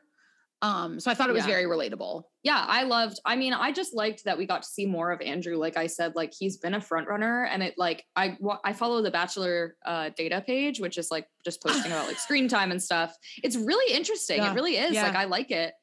[0.63, 1.53] Um, so I thought it was Yeah.
[1.55, 2.23] very relatable.
[2.43, 5.21] yeah i loved i mean i just liked that we got to see more of
[5.21, 8.73] andrew like i said like he's been a front runner and it like i i
[8.73, 12.71] follow the bachelor uh data page which is like just posting about like screen time
[12.71, 14.51] and stuff it's really interesting Yeah.
[14.51, 15.73] it really is like i like it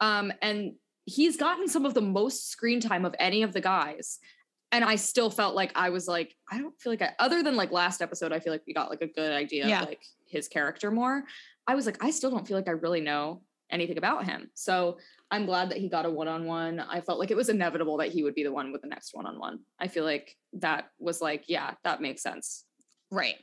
[0.00, 0.72] um and
[1.04, 4.18] he's gotten some of the most screen time of any of the guys
[4.72, 7.56] and i still felt like i was like i don't feel like i other than
[7.56, 9.82] like last episode i feel like we got like a good idea Yeah.
[9.82, 11.24] of like his character more
[11.66, 14.98] i was like i still don't feel like i really know anything about him so
[15.30, 16.80] I'm glad that he got a one on one.
[16.80, 19.12] I felt like it was inevitable that he would be the one with the next
[19.14, 19.58] one on one.
[19.78, 22.64] I feel like that was like, yeah, that makes sense.
[23.10, 23.34] Right.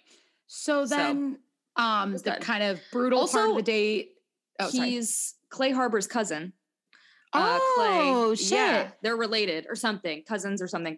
[0.47, 1.37] So So, then
[1.75, 2.41] um the good.
[2.41, 4.13] kind of brutal part of the date.
[4.59, 4.89] Oh, sorry.
[4.89, 6.53] He's Clay Harbor's cousin.
[7.33, 8.35] Oh, Clay.
[8.35, 8.51] shit.
[8.51, 10.97] Yeah, they're related or something, cousins or something.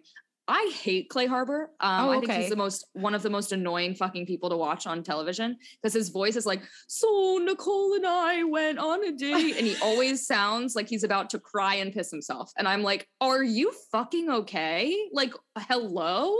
[0.50, 1.70] I hate Clay Harbor.
[1.78, 4.56] Um, Oh, I think he's the most one of the most annoying fucking people to
[4.56, 9.12] watch on television because his voice is like, "So Nicole and I went on a
[9.12, 12.50] date," and he always sounds like he's about to cry and piss himself.
[12.56, 14.96] And I'm like, "Are you fucking okay?
[15.12, 16.34] Like, hello."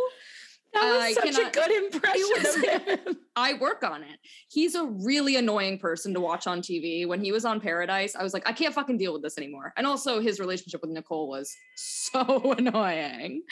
[0.82, 2.62] Was I such a good impression was- of
[3.06, 3.16] him.
[3.36, 4.18] I work on it.
[4.48, 7.06] He's a really annoying person to watch on TV.
[7.06, 9.72] When he was on Paradise, I was like, I can't fucking deal with this anymore.
[9.76, 13.42] And also, his relationship with Nicole was so annoying.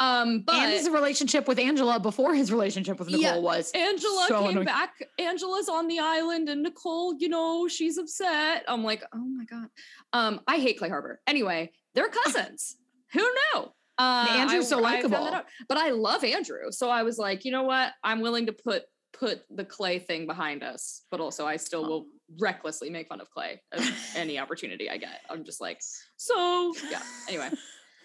[0.00, 4.26] Um, but and his relationship with Angela before his relationship with Nicole Yeah, was Angela
[4.28, 4.64] so came annoying.
[4.66, 4.94] back.
[5.18, 8.64] Angela's on the island, and Nicole, you know, she's upset.
[8.66, 9.68] I'm like, oh my god.
[10.14, 11.20] Um, I hate Clay Harbor.
[11.26, 12.76] Anyway, they're cousins.
[13.12, 13.64] Who knew?
[13.98, 15.42] Uh, Andrew's so I that likable.
[15.68, 17.92] but I love Andrew, so I was like, you know what?
[18.02, 18.82] I'm willing to put
[19.12, 22.06] put the Clay thing behind us, but also I still will
[22.40, 23.80] recklessly make fun of Clay at
[24.16, 25.20] any opportunity I get.
[25.30, 25.80] I'm just like,
[26.16, 27.02] so yeah.
[27.28, 27.50] Anyway,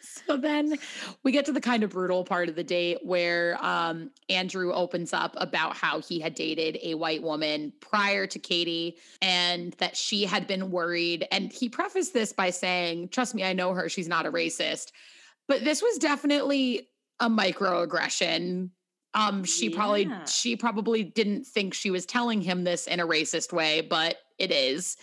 [0.02, 0.78] So then
[1.24, 5.14] we get to the kind of brutal part of the date where um, Andrew opens
[5.14, 10.26] up about how he had dated a white woman prior to Katie and that she
[10.26, 11.28] had been worried.
[11.32, 13.90] And he prefaced this by saying, Trust me, I know her.
[13.90, 14.92] She's not a racist.
[15.50, 16.88] But this was definitely
[17.20, 18.70] a microaggression.
[19.16, 23.52] Um, she probably she probably didn't think she was telling him this in a racist
[23.52, 24.95] way, but it is.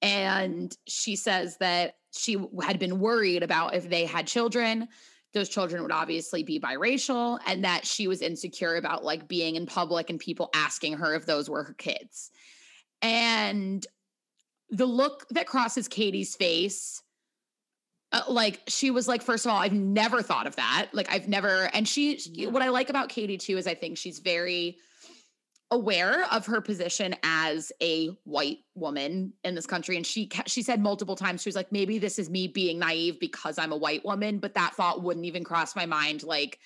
[0.00, 4.88] And she says that she had been worried about if they had children,
[5.34, 9.66] those children would obviously be biracial, and that she was insecure about like being in
[9.66, 12.30] public and people asking her if those were her kids.
[13.02, 13.86] And
[14.70, 17.02] the look that crosses Katie's face,
[18.12, 20.88] uh, like she was like, first of all, I've never thought of that.
[20.92, 22.18] Like I've never, and she,
[22.50, 24.76] what I like about Katie too is I think she's very
[25.70, 30.82] aware of her position as a white woman in this country and she she said
[30.82, 34.04] multiple times she was like maybe this is me being naive because I'm a white
[34.04, 36.58] woman but that thought wouldn't even cross my mind like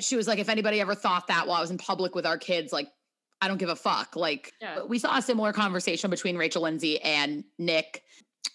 [0.00, 2.38] she was like if anybody ever thought that while I was in public with our
[2.38, 2.88] kids like
[3.42, 4.84] I don't give a fuck like Yeah.
[4.84, 8.04] we saw a similar conversation between Rachel Lindsay and Nick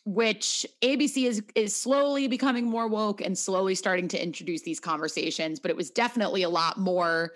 [0.05, 5.59] which ABC is is slowly becoming more woke and slowly starting to introduce these conversations
[5.59, 7.31] but it was definitely a lot more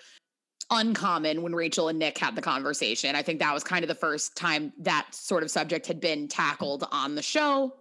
[0.72, 3.16] uncommon when Rachel and Nick had the conversation.
[3.16, 6.28] I think that was kind of the first time that sort of subject had been
[6.28, 7.76] tackled on the show.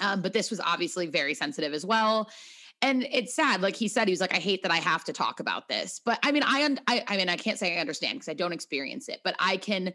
[0.00, 2.30] Um, but this was obviously very sensitive as well.
[2.80, 3.62] And it's sad.
[3.62, 6.00] Like he said, he was like, I hate that I have to talk about this.
[6.04, 8.52] But I mean, I, I, I mean, I can't say I understand because I don't
[8.52, 9.92] experience it, but I can,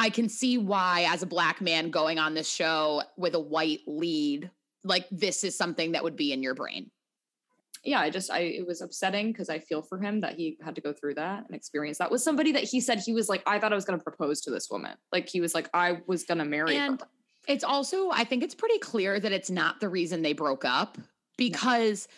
[0.00, 3.80] I can see why as a black man going on this show with a white
[3.86, 4.50] lead,
[4.82, 6.90] like this is something that would be in your brain.
[7.84, 10.74] yeah, I just I it was upsetting because I feel for him that he had
[10.74, 13.42] to go through that and experience that with somebody that he said he was like,
[13.46, 14.96] I thought I was gonna propose to this woman.
[15.12, 17.06] Like he was like, I was gonna marry And her.
[17.46, 20.98] it's also, I think it's pretty clear that it's not the reason they broke up
[21.36, 22.08] because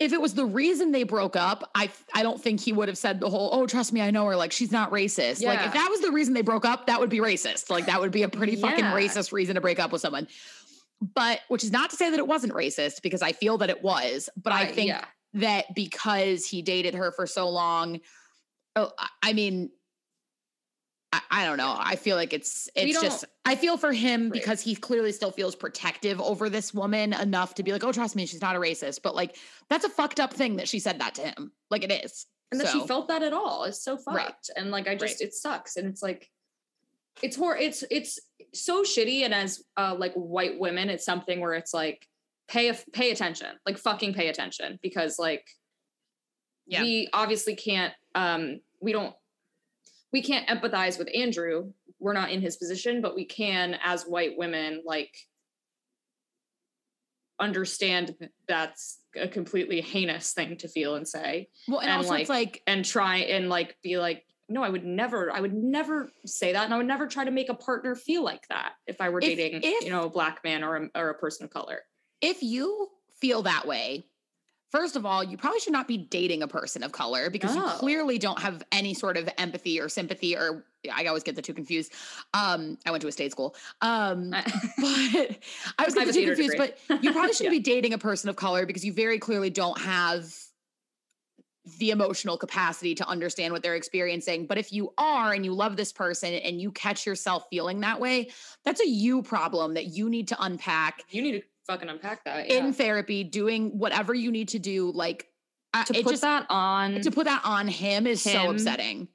[0.00, 2.98] if it was the reason they broke up, I I don't think he would have
[2.98, 4.36] said the whole, oh, trust me, I know her.
[4.36, 5.42] Like she's not racist.
[5.44, 7.70] Like if that was the reason they broke up, that would be racist.
[7.70, 8.94] Like that would be a pretty fucking Yeah.
[8.94, 10.26] racist reason to break up with someone.
[11.00, 13.82] But which is not to say that it wasn't racist because I feel that it
[13.82, 14.28] was.
[14.36, 15.04] But I I- think yeah.
[15.34, 18.00] that because he dated her for so long,
[18.76, 18.90] oh,
[19.22, 19.70] I mean,
[21.30, 21.74] I, I don't know.
[21.78, 24.32] I feel like it's it's just I feel for him Right.
[24.32, 28.16] because he clearly still feels protective over this woman enough to be like, oh, trust
[28.16, 29.00] me, she's not a racist.
[29.02, 29.36] But like,
[29.68, 31.52] that's a fucked up thing that she said that to him.
[31.70, 32.26] Like it is.
[32.50, 34.16] and that she felt that at all is so fucked.
[34.16, 34.34] Right.
[34.56, 35.28] And like I just Right.
[35.28, 35.76] it sucks.
[35.76, 36.30] And it's like
[37.22, 38.18] it's hor it's it's
[38.52, 39.22] so shitty.
[39.24, 42.06] And as uh like white women, it's something where it's like
[42.48, 45.46] pay a, pay attention, like fucking pay attention because like
[46.66, 46.82] Yeah.
[46.82, 49.14] we obviously can't um we don't
[50.14, 51.72] we can't empathize with Andrew.
[51.98, 55.12] We're not in his position, but we can as white women like
[57.40, 62.14] understand that that's a completely heinous thing to feel and say well, and, and, also
[62.14, 66.08] it's like and try and like be like no i would never i would never
[66.24, 69.00] say that and i would never try to make a partner feel like that if
[69.00, 71.44] i were If- dating if- you know a black man or a, or a person
[71.44, 71.80] of color
[72.20, 72.88] if you
[73.20, 74.04] feel that way,
[74.70, 77.62] first of all, you probably should not be dating a person of color because you
[77.62, 81.54] clearly don't have any sort of empathy or sympathy or I always get the two
[81.54, 81.92] confused.
[82.34, 83.54] Um, I went to a state school.
[83.80, 84.42] Um, but
[85.78, 86.74] I was getting the two confused, degree.
[86.88, 87.58] but you probably shouldn't Yeah.
[87.58, 90.34] be dating a person of color because you very clearly don't have
[91.78, 94.46] the emotional capacity to understand what they're experiencing.
[94.46, 98.00] But if you are and you love this person and you catch yourself feeling that
[98.00, 98.28] way,
[98.66, 102.48] that's a you problem that you need to unpack you need to fucking unpack that
[102.50, 104.90] in therapy, doing whatever you need to do.
[104.92, 105.28] Like
[105.72, 109.08] I- to put just that on to put that on him is so upsetting.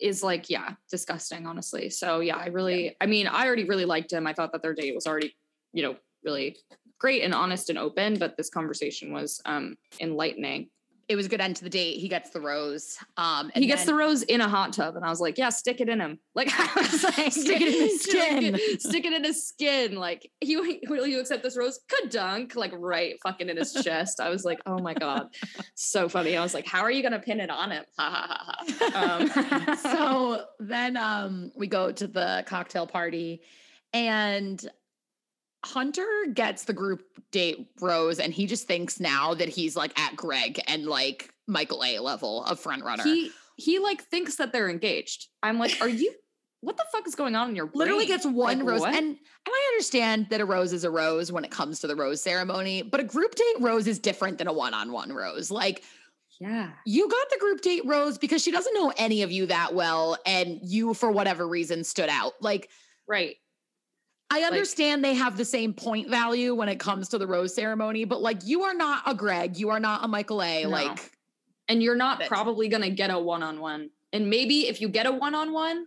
[0.00, 4.12] is like yeah disgusting honestly so yeah i really i mean i already really liked
[4.12, 5.34] him i thought that their date was already
[5.72, 6.56] you know really
[7.00, 10.68] great and honest and open but this conversation was um enlightening
[11.08, 11.98] It was a good end to the date.
[11.98, 12.98] He gets the rose.
[13.16, 15.80] Um, he gets the rose in a hot tub and i was like yeah stick
[15.80, 16.18] it in him.
[16.34, 18.52] Like I was like, Stick it in his skin.
[18.52, 19.96] like, stick it in his skin.
[19.96, 21.80] Like he will you accept this rose?
[22.10, 24.20] Dunk like right fucking in his chest.
[24.20, 25.28] I was like oh my god.
[25.74, 26.36] So funny.
[26.36, 27.84] I was like how are you gonna pin it on him?
[27.98, 29.18] Ha ha ha ha.
[29.68, 33.40] Um, so then um, we go to the cocktail party,
[33.92, 34.64] and
[35.64, 37.02] Hunter gets the group
[37.32, 41.82] date rose, and he just thinks now that he's like at Greg and like Michael
[41.84, 43.02] A level of front runner.
[43.02, 46.12] he he like thinks that they're engaged i'm like are you
[46.60, 47.78] what the fuck is going on in your brain?
[47.80, 48.90] literally gets one Like, rose what?
[48.94, 49.16] and and
[49.48, 52.82] i understand that a rose is a rose when it comes to the rose ceremony
[52.82, 55.82] but a group date rose is different than a one-on-one rose like
[56.40, 59.74] yeah you got the group date rose because she doesn't know any of you that
[59.74, 62.68] well and you for whatever reason stood out like
[63.08, 63.36] right
[64.30, 68.04] i understand they have the same point value when it comes to the rose ceremony
[68.04, 70.70] but like you are not a greg you are not a michael a No.
[70.70, 71.12] like
[71.68, 73.90] and you're not probably going to get a one-on-one.
[74.14, 75.86] And maybe if you get a one-on-one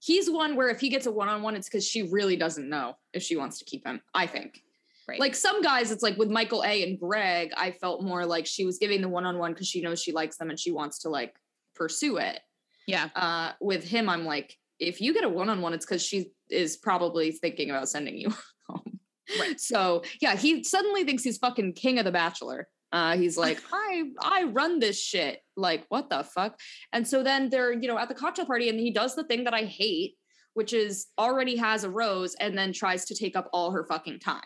[0.00, 3.22] he's one where if he gets a one-on-one it's because she really doesn't know if
[3.22, 4.60] she wants to keep him i think.
[5.08, 5.20] Right.
[5.20, 8.64] Like some guys it's like with michael a and greg i felt more like she
[8.64, 11.34] was giving the one-on-one because she knows she likes them and she wants to like
[11.76, 12.40] pursue it.
[12.86, 13.08] Yeah.
[13.14, 17.32] Uh with him i'm like if you get a one-on-one it's because she is probably
[17.32, 18.28] thinking about sending you
[18.68, 18.98] home.
[19.40, 19.58] Right.
[19.60, 22.68] so yeah he suddenly thinks he's fucking king of the bachelor.
[22.92, 25.40] Uh he's like i i run this shit.
[25.56, 26.58] Like what the fuck?
[26.92, 29.44] And so then they're you know at the cocktail party and he does the thing
[29.44, 30.14] that i hate
[30.54, 34.18] which is already has a rose and then tries to take up all her fucking
[34.18, 34.42] time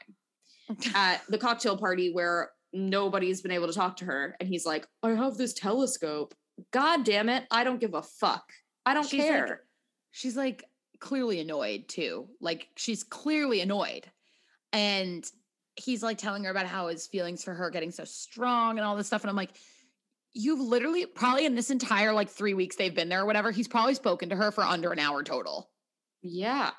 [0.94, 4.36] at the cocktail party where nobody's been able to talk to her.
[4.38, 6.32] And he's like i have this telescope.
[6.72, 7.44] God damn it.
[7.50, 8.44] I don't give a fuck.
[8.84, 9.60] I don't She's like- care.
[10.12, 10.64] she's like
[11.00, 12.28] clearly annoyed too.
[12.40, 14.10] Like she's clearly annoyed.
[14.72, 15.24] And
[15.76, 18.96] he's like telling her about how his feelings for her getting so strong and all
[18.96, 19.22] this stuff.
[19.22, 19.50] And I'm like,
[20.32, 23.68] you've literally probably in this entire like three weeks they've been there or whatever, he's
[23.68, 25.70] probably spoken to her for under an hour total.
[26.22, 26.70] Yeah.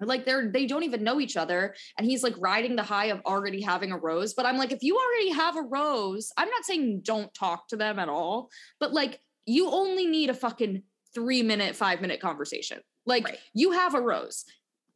[0.00, 1.74] Like they're they don't even know each other.
[1.96, 4.34] And he's like riding the high of already having a rose.
[4.34, 7.76] But I'm like, if you already have a rose, I'm not saying don't talk to
[7.76, 10.82] them at all, but like you only need a fucking
[11.14, 12.80] three minute, five minute conversation.
[13.06, 13.38] Like Right.
[13.54, 14.44] you have a rose.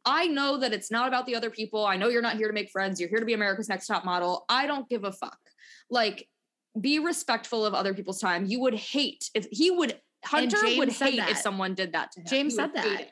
[0.05, 1.85] I know that it's not about the other people.
[1.85, 2.99] I know you're not here to make friends.
[2.99, 4.45] You're here to be America's next top model.
[4.49, 5.37] I don't give a fuck.
[5.89, 6.27] Like,
[6.79, 8.45] be respectful of other people's time.
[8.45, 12.25] You would hate if he would Hunter would hate if someone did that to him.
[12.27, 13.11] James He said that.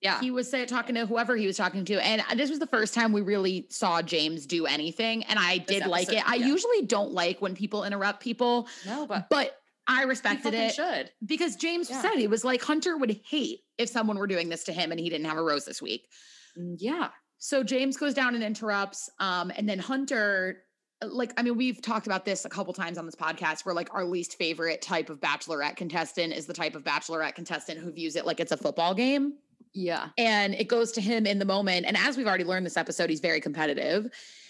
[0.00, 0.18] Yeah.
[0.20, 2.04] He was say, talking to whoever he was talking to.
[2.04, 5.22] And this was the first time we really saw James do anything.
[5.24, 6.28] And I did like it.
[6.28, 6.46] I yeah.
[6.46, 9.56] usually don't like when people interrupt people, no, but but
[9.92, 11.10] I respected it should.
[11.24, 12.00] because James Yeah.
[12.02, 14.98] said he was like, Hunter would hate if someone were doing this to him and
[15.00, 16.08] he didn't have a rose this week.
[16.58, 17.08] Mm, Yeah.
[17.38, 19.10] So James goes down and interrupts.
[19.18, 20.62] Um, and then Hunter,
[21.02, 23.74] uh, like, I mean, we've talked about this a couple times on this podcast where
[23.74, 27.90] like our least favorite type of bachelorette contestant is the type of bachelorette contestant who
[27.92, 29.34] views it like it's a football game.
[29.74, 30.10] Yeah.
[30.18, 31.86] And it goes to him in the moment.
[31.86, 34.06] And as we've already learned this episode, he's very competitive.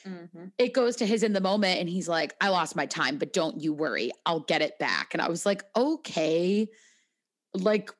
[0.06, 0.52] Mhm.
[0.58, 3.32] It goes to his in the moment and he's like, I lost my time, but
[3.32, 4.12] don't you worry.
[4.26, 5.14] I'll get it back.
[5.14, 6.68] And I was like, okay.
[7.54, 7.90] Like,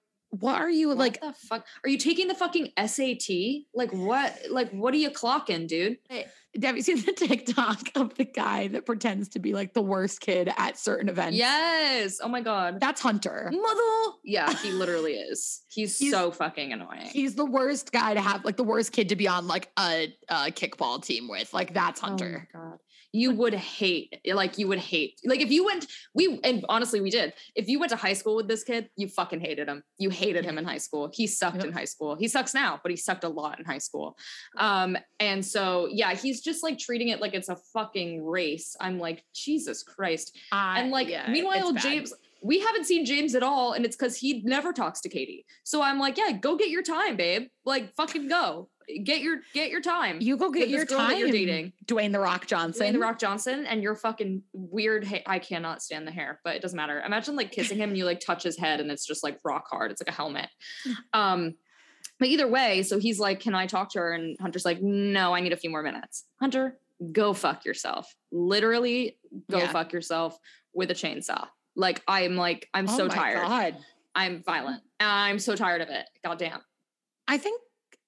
[0.41, 1.21] what are you What like?
[1.21, 1.67] the fuck?
[1.85, 3.65] Are you taking the fucking SAT?
[3.75, 4.37] Like what?
[4.51, 5.99] Like what are you clocking, dude?
[6.63, 10.21] Have you seen the TikTok of the guy that pretends to be like the worst
[10.21, 11.37] kid at certain events?
[11.37, 12.19] Yes.
[12.23, 12.81] Oh my god.
[12.81, 13.51] That's Hunter.
[13.53, 14.17] Mother.
[14.25, 15.63] Yeah, he literally is.
[15.69, 17.09] He's, He's- so fucking annoying.
[17.13, 20.15] He's the worst guy to have, like the worst kid to be on like a,
[20.29, 21.53] a kickball team with.
[21.55, 22.49] Like that's Oh Hunter.
[22.53, 22.79] my god.
[23.15, 27.11] You would hate, like you would hate, like if you went, we and honestly we
[27.11, 27.35] did.
[27.55, 29.83] If you went to high school with this kid, you fucking hated him.
[29.99, 31.11] You hated him in high school.
[31.13, 31.67] He sucked Yep.
[31.67, 32.15] in high school.
[32.17, 34.17] He sucks now, but he sucked a lot in high school.
[34.57, 38.75] Um, and so yeah, he's just like treating it like it's a fucking race.
[38.81, 40.37] I'm like Jesus Christ.
[40.51, 41.73] I- And like, yeah, meanwhile.
[41.75, 45.45] James, we haven't seen James at all, and it's because he never talks to Katie.
[45.65, 47.49] So I'm like, yeah, go get your time, babe.
[47.65, 48.69] Like, fucking go.
[49.05, 50.19] Get your get your time.
[50.21, 51.19] You go get your time.
[51.19, 51.73] you're dating.
[51.87, 52.87] Dwayne the Rock Johnson.
[52.87, 55.05] Dwayne the Rock Johnson, and your fucking weird.
[55.07, 57.01] Ha- I cannot stand the hair, but it doesn't matter.
[57.01, 59.67] Imagine like kissing him, and you like touch his head, and it's just like rock
[59.71, 59.91] hard.
[59.91, 60.49] It's like a helmet.
[61.13, 61.55] Um,
[62.19, 65.35] but either way, so he's like, "Can I talk to her?" And Hunter's like, "No,
[65.35, 66.79] I need a few more minutes." Hunter,
[67.13, 68.15] go fuck yourself.
[68.31, 69.19] Literally,
[69.51, 69.73] go Yeah.
[69.73, 70.37] fuck yourself
[70.75, 71.49] with a chainsaw.
[71.75, 73.43] Like I'm like I'm Oh so tired.
[73.43, 73.77] God.
[74.15, 74.83] I'm violent.
[75.01, 76.05] I'm so tired of it.
[76.25, 76.61] God damn.
[77.27, 77.61] I think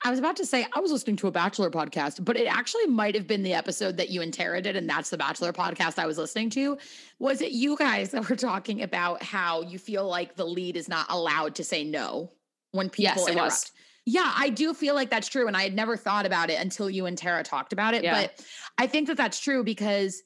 [0.07, 2.87] I was about to say I was listening to a Bachelor podcast, but it actually
[2.87, 5.99] might have been the episode that you and Tara did, and that's the Bachelor podcast
[5.99, 6.77] I was listening to.
[7.19, 10.91] Was it you guys that were talking about how you feel like the lead is
[10.91, 12.31] not allowed to say no
[12.73, 13.73] when people Yes, interrupt?
[14.05, 15.47] Yeah, I do feel like that's true.
[15.47, 18.05] And I had never thought about it until you and Tara talked about it.
[18.05, 18.21] Yeah.
[18.21, 18.45] But
[18.77, 20.23] I think that that's true because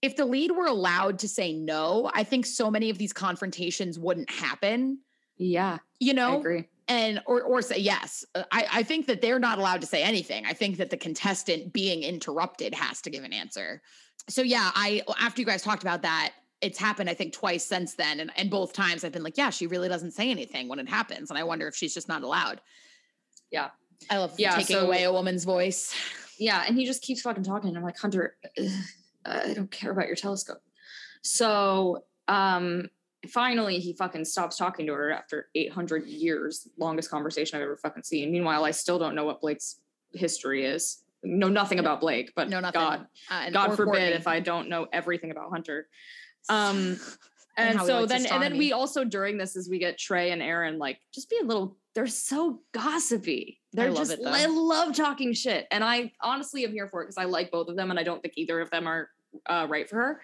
[0.00, 3.98] if the lead were allowed to say no, I think so many of these confrontations
[3.98, 5.00] wouldn't happen,
[5.36, 6.64] Yeah, you I know?
[6.88, 8.24] And or or say yes.
[8.34, 10.46] Uh, I, I think that they're not allowed to say anything.
[10.46, 13.82] I think that the contestant being interrupted has to give an answer.
[14.28, 17.94] So yeah, I after you guys talked about that, it's happened I think twice since
[17.94, 20.78] then, and and both times I've been like, yeah, she really doesn't say anything when
[20.78, 22.60] it happens, and I wonder if she's just not allowed.
[23.50, 23.68] Yeah.
[24.10, 25.94] I love Yeah, taking so- away a woman's voice.
[26.40, 27.76] Yeah, and he just keeps fucking talking.
[27.76, 28.36] I'm like, Hunter,
[29.26, 30.62] I don't care about your telescope.
[31.22, 32.88] So, um,
[33.30, 38.02] finally, he fucking stops talking to her after 800 years, longest conversation I've ever fucking
[38.02, 38.30] seen.
[38.32, 39.80] Meanwhile, I still don't know what Blake's
[40.12, 41.02] history is.
[41.22, 42.80] Know nothing about Blake, but No, nothing.
[42.80, 44.06] God, Uh, God forbid Courtney.
[44.08, 45.88] if I don't know everything about Hunter.
[46.50, 46.98] Um,
[47.58, 50.40] And and, so then, and then we also during this as we get Trey and
[50.40, 51.76] Aaron like just be a little.
[51.94, 53.60] They're so gossipy.
[53.72, 54.20] They're love just.
[54.20, 54.26] it.
[54.26, 57.68] I love talking shit, and I honestly am here for it because I like both
[57.68, 59.10] of them, and I don't think either of them are
[59.46, 60.20] uh, right for her,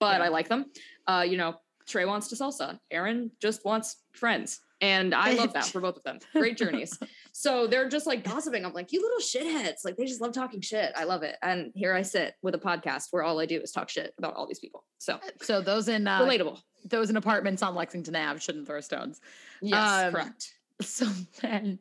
[0.00, 0.26] but Yeah.
[0.26, 0.66] I like them.
[1.06, 1.54] Uh, you know,
[1.86, 2.78] Trey wants to salsa.
[2.90, 4.60] Aaron just wants friends.
[4.80, 6.18] And I love that for both of them.
[6.32, 6.98] Great journeys.
[7.34, 8.62] So they're just like gossiping.
[8.62, 9.86] I'm like, you little shitheads.
[9.86, 10.92] Like they just love talking shit.
[10.94, 11.36] I love it.
[11.42, 14.34] And here I sit with a podcast where all I do is talk shit about
[14.34, 14.84] all these people.
[14.98, 16.60] So So those in uh, relatable.
[16.84, 19.22] those in apartments on Lexington Ave shouldn't throw stones.
[19.62, 20.52] Yes, um, correct.
[20.86, 21.06] So
[21.40, 21.78] then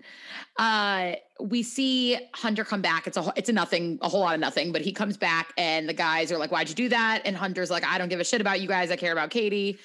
[0.57, 3.07] uh we see Hunter come back.
[3.07, 5.87] It's a it's a nothing, a whole lot of nothing, but he comes back and
[5.89, 7.21] the guys are like, Why'd you do that?
[7.25, 8.91] And Hunter's like, I don't give a shit about you guys.
[8.91, 9.79] I care about Katie.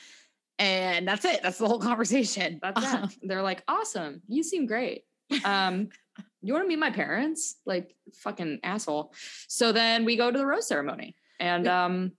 [0.59, 1.43] And that's it.
[1.43, 2.59] That's the whole conversation.
[2.63, 3.19] That's Um, it.
[3.23, 4.23] They're like, awesome.
[4.29, 5.05] You seem great.
[5.45, 5.89] Um,
[6.41, 7.57] you want to meet my parents?
[7.67, 9.13] Like fucking asshole.
[9.49, 11.15] So then we go to the rose ceremony.
[11.41, 12.13] And um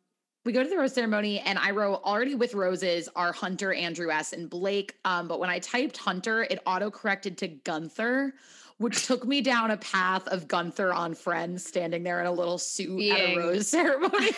[0.48, 4.10] we go to the rose ceremony and I wrote already with roses are Hunter, Andrew
[4.10, 4.96] S, and Blake.
[5.04, 8.34] Um, but when I typed Hunter, it auto corrected to Gunther,
[8.78, 12.58] which took me down a path of Gunther on Friends, standing there in a little
[12.58, 14.32] suit at a rose ceremony.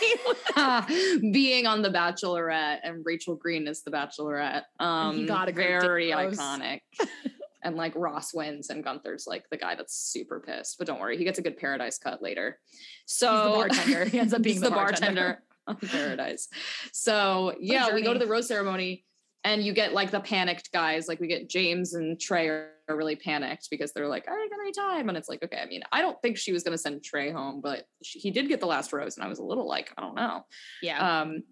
[1.31, 4.63] being on the Bachelorette and Rachel Green is the Bachelorette.
[4.79, 6.79] Um he got a very iconic.
[7.61, 10.79] and like Ross wins and Gunther's like the guy that's super pissed.
[10.79, 12.57] But don't worry, he gets a good paradise cut later.
[13.05, 14.05] So He's the bartender.
[14.05, 15.21] He ends up being the the bartender.
[15.21, 15.43] bartender
[15.91, 16.47] paradise.
[16.91, 19.05] So yeah, we go to the rose ceremony
[19.43, 21.07] and you get like the panicked guys.
[21.07, 24.59] Like we get James and Trey are, really panicked because they're like, I ain't got
[24.59, 25.09] any time.
[25.09, 27.61] And it's like, okay, I mean, I don't think she was gonna send Trey home,
[27.61, 30.01] but she, he did get the last rose, and I was a little like, I
[30.01, 30.43] don't know.
[30.81, 31.21] yeah.
[31.21, 31.43] Um,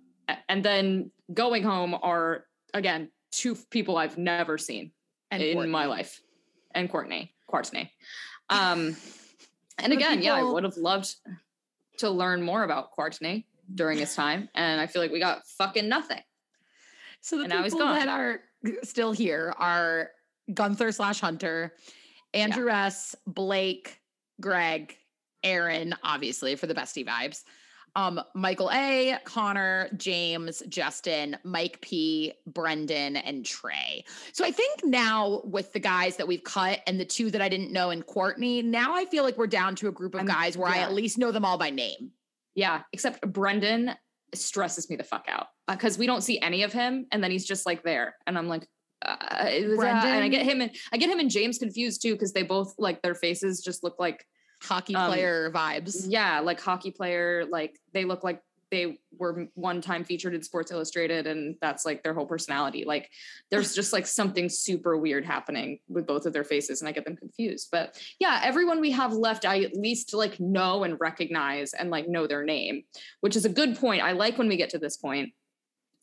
[0.49, 4.93] and then going home are again two people I've never seen
[5.29, 5.71] and in Courtney.
[5.71, 6.19] my life,
[6.73, 7.35] and Courtney.
[7.45, 7.91] Courtney.
[8.49, 8.97] Um,
[9.77, 11.13] and again, yeah, I would have loved
[11.97, 15.87] to learn more about Courtney during his time, and I feel like we got fucking
[15.87, 16.21] nothing.
[17.21, 18.41] So the And now he's people that are
[18.83, 20.11] still here are
[20.53, 21.73] Gunther slash Hunter,
[22.33, 23.99] Andrew S, Blake,
[24.39, 24.95] Greg,
[25.43, 27.43] Aaron, obviously for the bestie vibes.
[27.95, 34.05] Um, Michael A, Connor, James, Justin, Mike P, Brendan, and Trey.
[34.33, 37.49] So I think now with the guys that we've cut and the two that I
[37.49, 40.55] didn't know in Courtney, now I feel like we're down to a group of guys
[40.55, 42.11] where I at least know them all by name.
[42.57, 43.91] Yeah, except Brendan
[44.33, 47.45] stresses me the fuck out because we don't see any of him, and then he's
[47.45, 48.67] just like there, and I'm like,
[49.05, 52.01] uh, it was, uh, and I get him and I get him and James confused
[52.01, 54.25] too because they both like their faces just look like
[54.63, 56.05] Hockey Um, player vibes.
[56.09, 58.41] yeah, like hockey player, like they look like
[58.71, 62.85] they were one time featured in Sports Illustrated, and that's like their whole personality.
[62.85, 63.09] Like
[63.49, 67.05] there's just like something super weird happening with both of their faces, and I get
[67.05, 67.69] them confused.
[67.71, 72.07] But yeah, everyone we have left, I at least like know and recognize and like
[72.07, 72.83] know their name,
[73.21, 74.03] which is a good point.
[74.03, 75.31] I like when we get to this point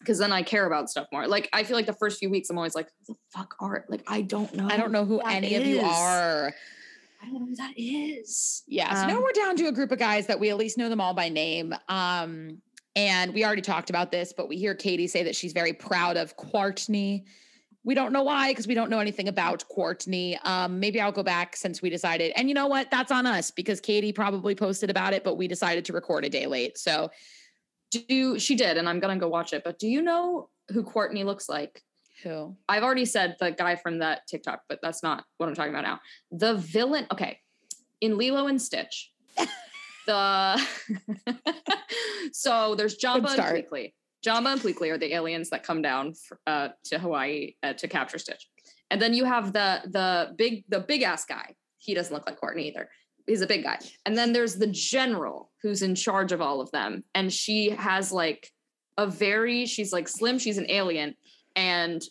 [0.05, 1.27] because then I care about stuff more.
[1.27, 4.03] Like I feel like the first few weeks, I'm always like, the fuck are like
[4.07, 4.69] I don't know.
[4.69, 6.55] I don't know who any of you are.
[7.25, 8.63] I don't know who that is.
[8.67, 8.95] Yeah.
[8.95, 10.89] So now Um, we're down to a group of guys that we at least know
[10.89, 11.75] them all by name.
[11.89, 12.61] Um,
[12.97, 16.17] and we already talked about this, but we hear Katie say that she's very proud
[16.17, 17.25] of Courtney.
[17.83, 20.39] We don't know why, because we don't know anything about Courtney.
[20.45, 22.33] Um, maybe I'll go back since we decided.
[22.37, 22.91] And you know what?
[22.91, 26.29] That's on us because Katie probably posted about it, but we decided to record a
[26.29, 26.79] day late.
[26.79, 27.11] So
[27.91, 29.65] do she did, and I'm gonna go watch it.
[29.65, 31.83] But do you know who Courtney looks like?
[32.25, 32.57] Who?
[32.69, 35.85] I've already said the guy from that TikTok, but that's not what I'm talking about
[35.85, 36.01] now.
[36.33, 37.39] The villain, okay,
[38.01, 39.13] in Lilo and Stitch,
[40.07, 40.67] the
[42.33, 43.41] so there's Jumba and.
[43.41, 43.93] Pleakley.
[44.25, 46.15] Jumba and Pleakley are the aliens that come down
[46.47, 48.49] uh, to Hawaii uh, to capture Stitch,
[48.91, 51.55] and then you have the the big the big ass guy.
[51.77, 52.89] He doesn't look like Courtney either.
[53.27, 53.79] He's a big guy.
[54.07, 58.13] And then there's the general who's in charge of all of them, and she has
[58.13, 58.51] like
[58.97, 60.39] a very she's like slim.
[60.39, 61.17] She's an alien,
[61.57, 62.03] and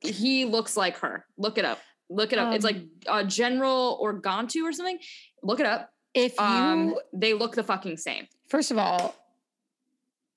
[0.00, 1.26] he looks like her.
[1.36, 1.78] Look it up.
[2.08, 2.54] Look it up.
[2.54, 4.98] it's like Um, uh, General Organtu or something.
[5.42, 5.90] Look it up.
[6.14, 8.26] If you, Um, they look the fucking same.
[8.48, 9.14] first of all,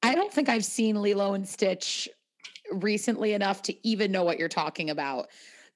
[0.04, 2.10] I don't think I've seen Lilo and Stitch
[2.72, 5.30] recently enough to even know what you're talking about.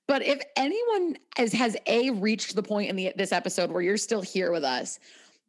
[0.08, 3.98] But if anyone has has a reached the point in the this episode where you're
[3.98, 5.00] still here with us,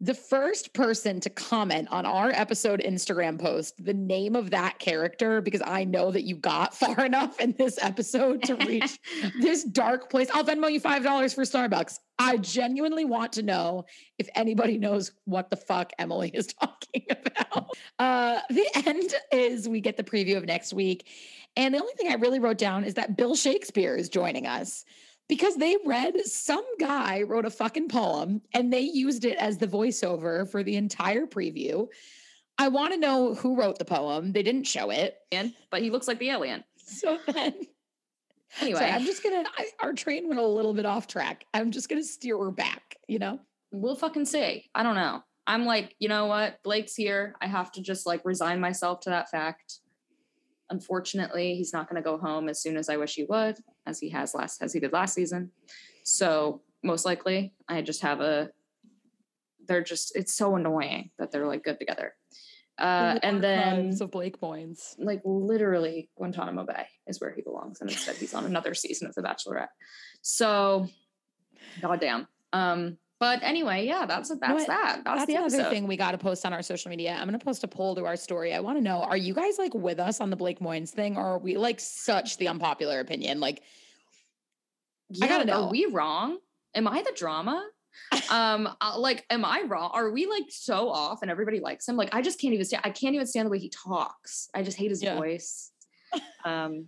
[0.01, 5.41] the first person to comment on our episode Instagram post the name of that character
[5.41, 8.99] because I know that you got far enough in this episode to reach
[9.41, 10.29] this dark place.
[10.33, 11.99] I'll Venmo you five dollars for Starbucks.
[12.19, 13.87] I genuinely want to know
[14.19, 17.71] if anybody knows what the fuck Emily is talking about.
[17.99, 21.09] Uh, the end is we get the preview of next week.
[21.57, 24.85] And the only thing I really wrote down is that Bill Shakespeare is joining us
[25.29, 29.67] because they read some guy wrote a fucking poem and they used it as the
[29.67, 31.87] voiceover for the entire preview.
[32.57, 34.33] I want to know who wrote the poem.
[34.33, 35.17] They didn't show it.
[35.71, 36.65] But he looks like the alien.
[36.77, 37.55] So then
[38.61, 39.45] Anyway, Sorry, I'm just gonna.
[39.57, 41.45] I, our train went a little bit off track.
[41.53, 42.97] I'm just gonna steer her back.
[43.07, 43.41] You know.
[43.71, 44.71] we'll fucking see.
[44.75, 45.23] I don't know.
[45.47, 46.63] I'm like, you know what?
[46.63, 47.35] Blake's here.
[47.41, 49.81] I have to just like resign myself to that fact.
[50.71, 53.57] Unfortunately, he's not going to go home as soon as I wish he would,
[53.87, 55.51] as he has last, as he did last season.
[56.05, 58.51] So most likely, I just have a.
[59.67, 60.17] They're just.
[60.17, 62.15] It's so annoying that they're like good together.
[62.79, 64.95] Uh, and then of Blake Moynes.
[64.99, 69.15] like literally Guantanamo Bay is where he belongs, and instead he's on another season of
[69.15, 69.69] The Bachelorette.
[70.23, 70.87] So,
[71.81, 72.29] goddamn.
[72.53, 75.03] Um, but anyway, yeah, that's that's that.
[75.05, 75.71] That's, That's the episode.
[75.71, 77.17] thing we got to post on our social media.
[77.19, 78.55] I'm gonna post a poll to our story.
[78.55, 81.17] I want to know: Are you guys like with us on the Blake Moynes thing,
[81.17, 83.41] or are we like such the unpopular opinion?
[83.41, 83.63] Like,
[85.11, 85.65] Yeah, gotta know.
[85.65, 86.39] Are we wrong?
[86.75, 87.65] Am I the drama?
[88.31, 89.91] um, uh, like, am I wrong?
[89.93, 91.97] Are we like so off, and everybody likes him?
[91.97, 92.83] Like, I just can't even stand.
[92.85, 94.49] I can't even stand the way he talks.
[94.55, 95.17] I just hate his Yeah.
[95.17, 95.73] voice.
[96.45, 96.87] Um,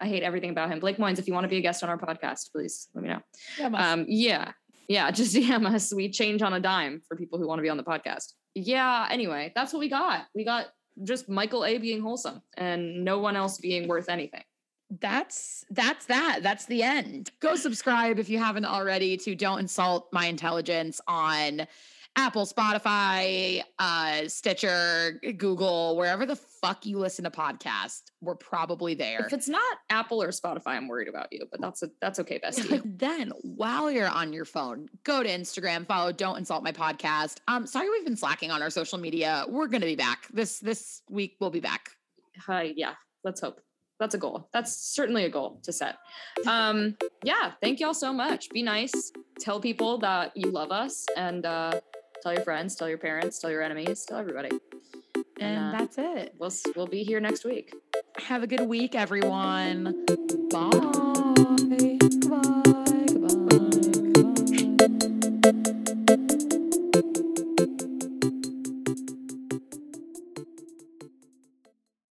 [0.00, 0.80] I hate everything about him.
[0.80, 3.10] Blake Moynes, if you want to be a guest on our podcast, please let me
[3.10, 3.20] know.
[3.58, 4.52] yeah, Um, yeah,
[4.88, 5.94] yeah, just DM us.
[5.94, 8.32] We change on a dime for people who want to be on the podcast.
[8.54, 9.06] Yeah.
[9.10, 10.26] Anyway, that's what we got.
[10.34, 10.66] We got
[11.04, 14.42] just Michael A being wholesome and no one else being worth anything.
[15.00, 16.40] that's that's that.
[16.42, 17.30] That's the end.
[17.40, 21.66] Go subscribe if you haven't already to Don't Insult My Intelligence on
[22.18, 28.02] Apple, Spotify, uh, Stitcher, Google, wherever the fuck you listen to podcasts.
[28.20, 29.24] We're probably there.
[29.24, 32.40] If it's not Apple or Spotify, I'm worried about you, but that's a, that's okay,
[32.44, 32.82] bestie.
[32.98, 37.36] then while you're on your phone, go to Instagram, follow Don't Insult My Podcast.
[37.46, 39.44] Um, sorry we've been slacking on our social media.
[39.48, 40.26] We're gonna be back.
[40.32, 41.90] This this week we'll be back.
[42.48, 43.60] uh, yeah, let's hope.
[44.00, 44.48] that's a goal.
[44.52, 45.98] That's certainly a goal to set.
[46.48, 48.50] Um, yeah, thank y'all so much.
[48.50, 49.12] Be nice.
[49.38, 51.80] Tell people that you love us and uh,
[52.22, 54.50] tell your friends, tell your parents, tell your enemies, tell everybody.
[55.40, 56.34] And uh, that's it.
[56.38, 57.74] We'll we'll be here next week.
[58.18, 60.04] Have a good week, everyone.
[60.50, 60.97] Bye.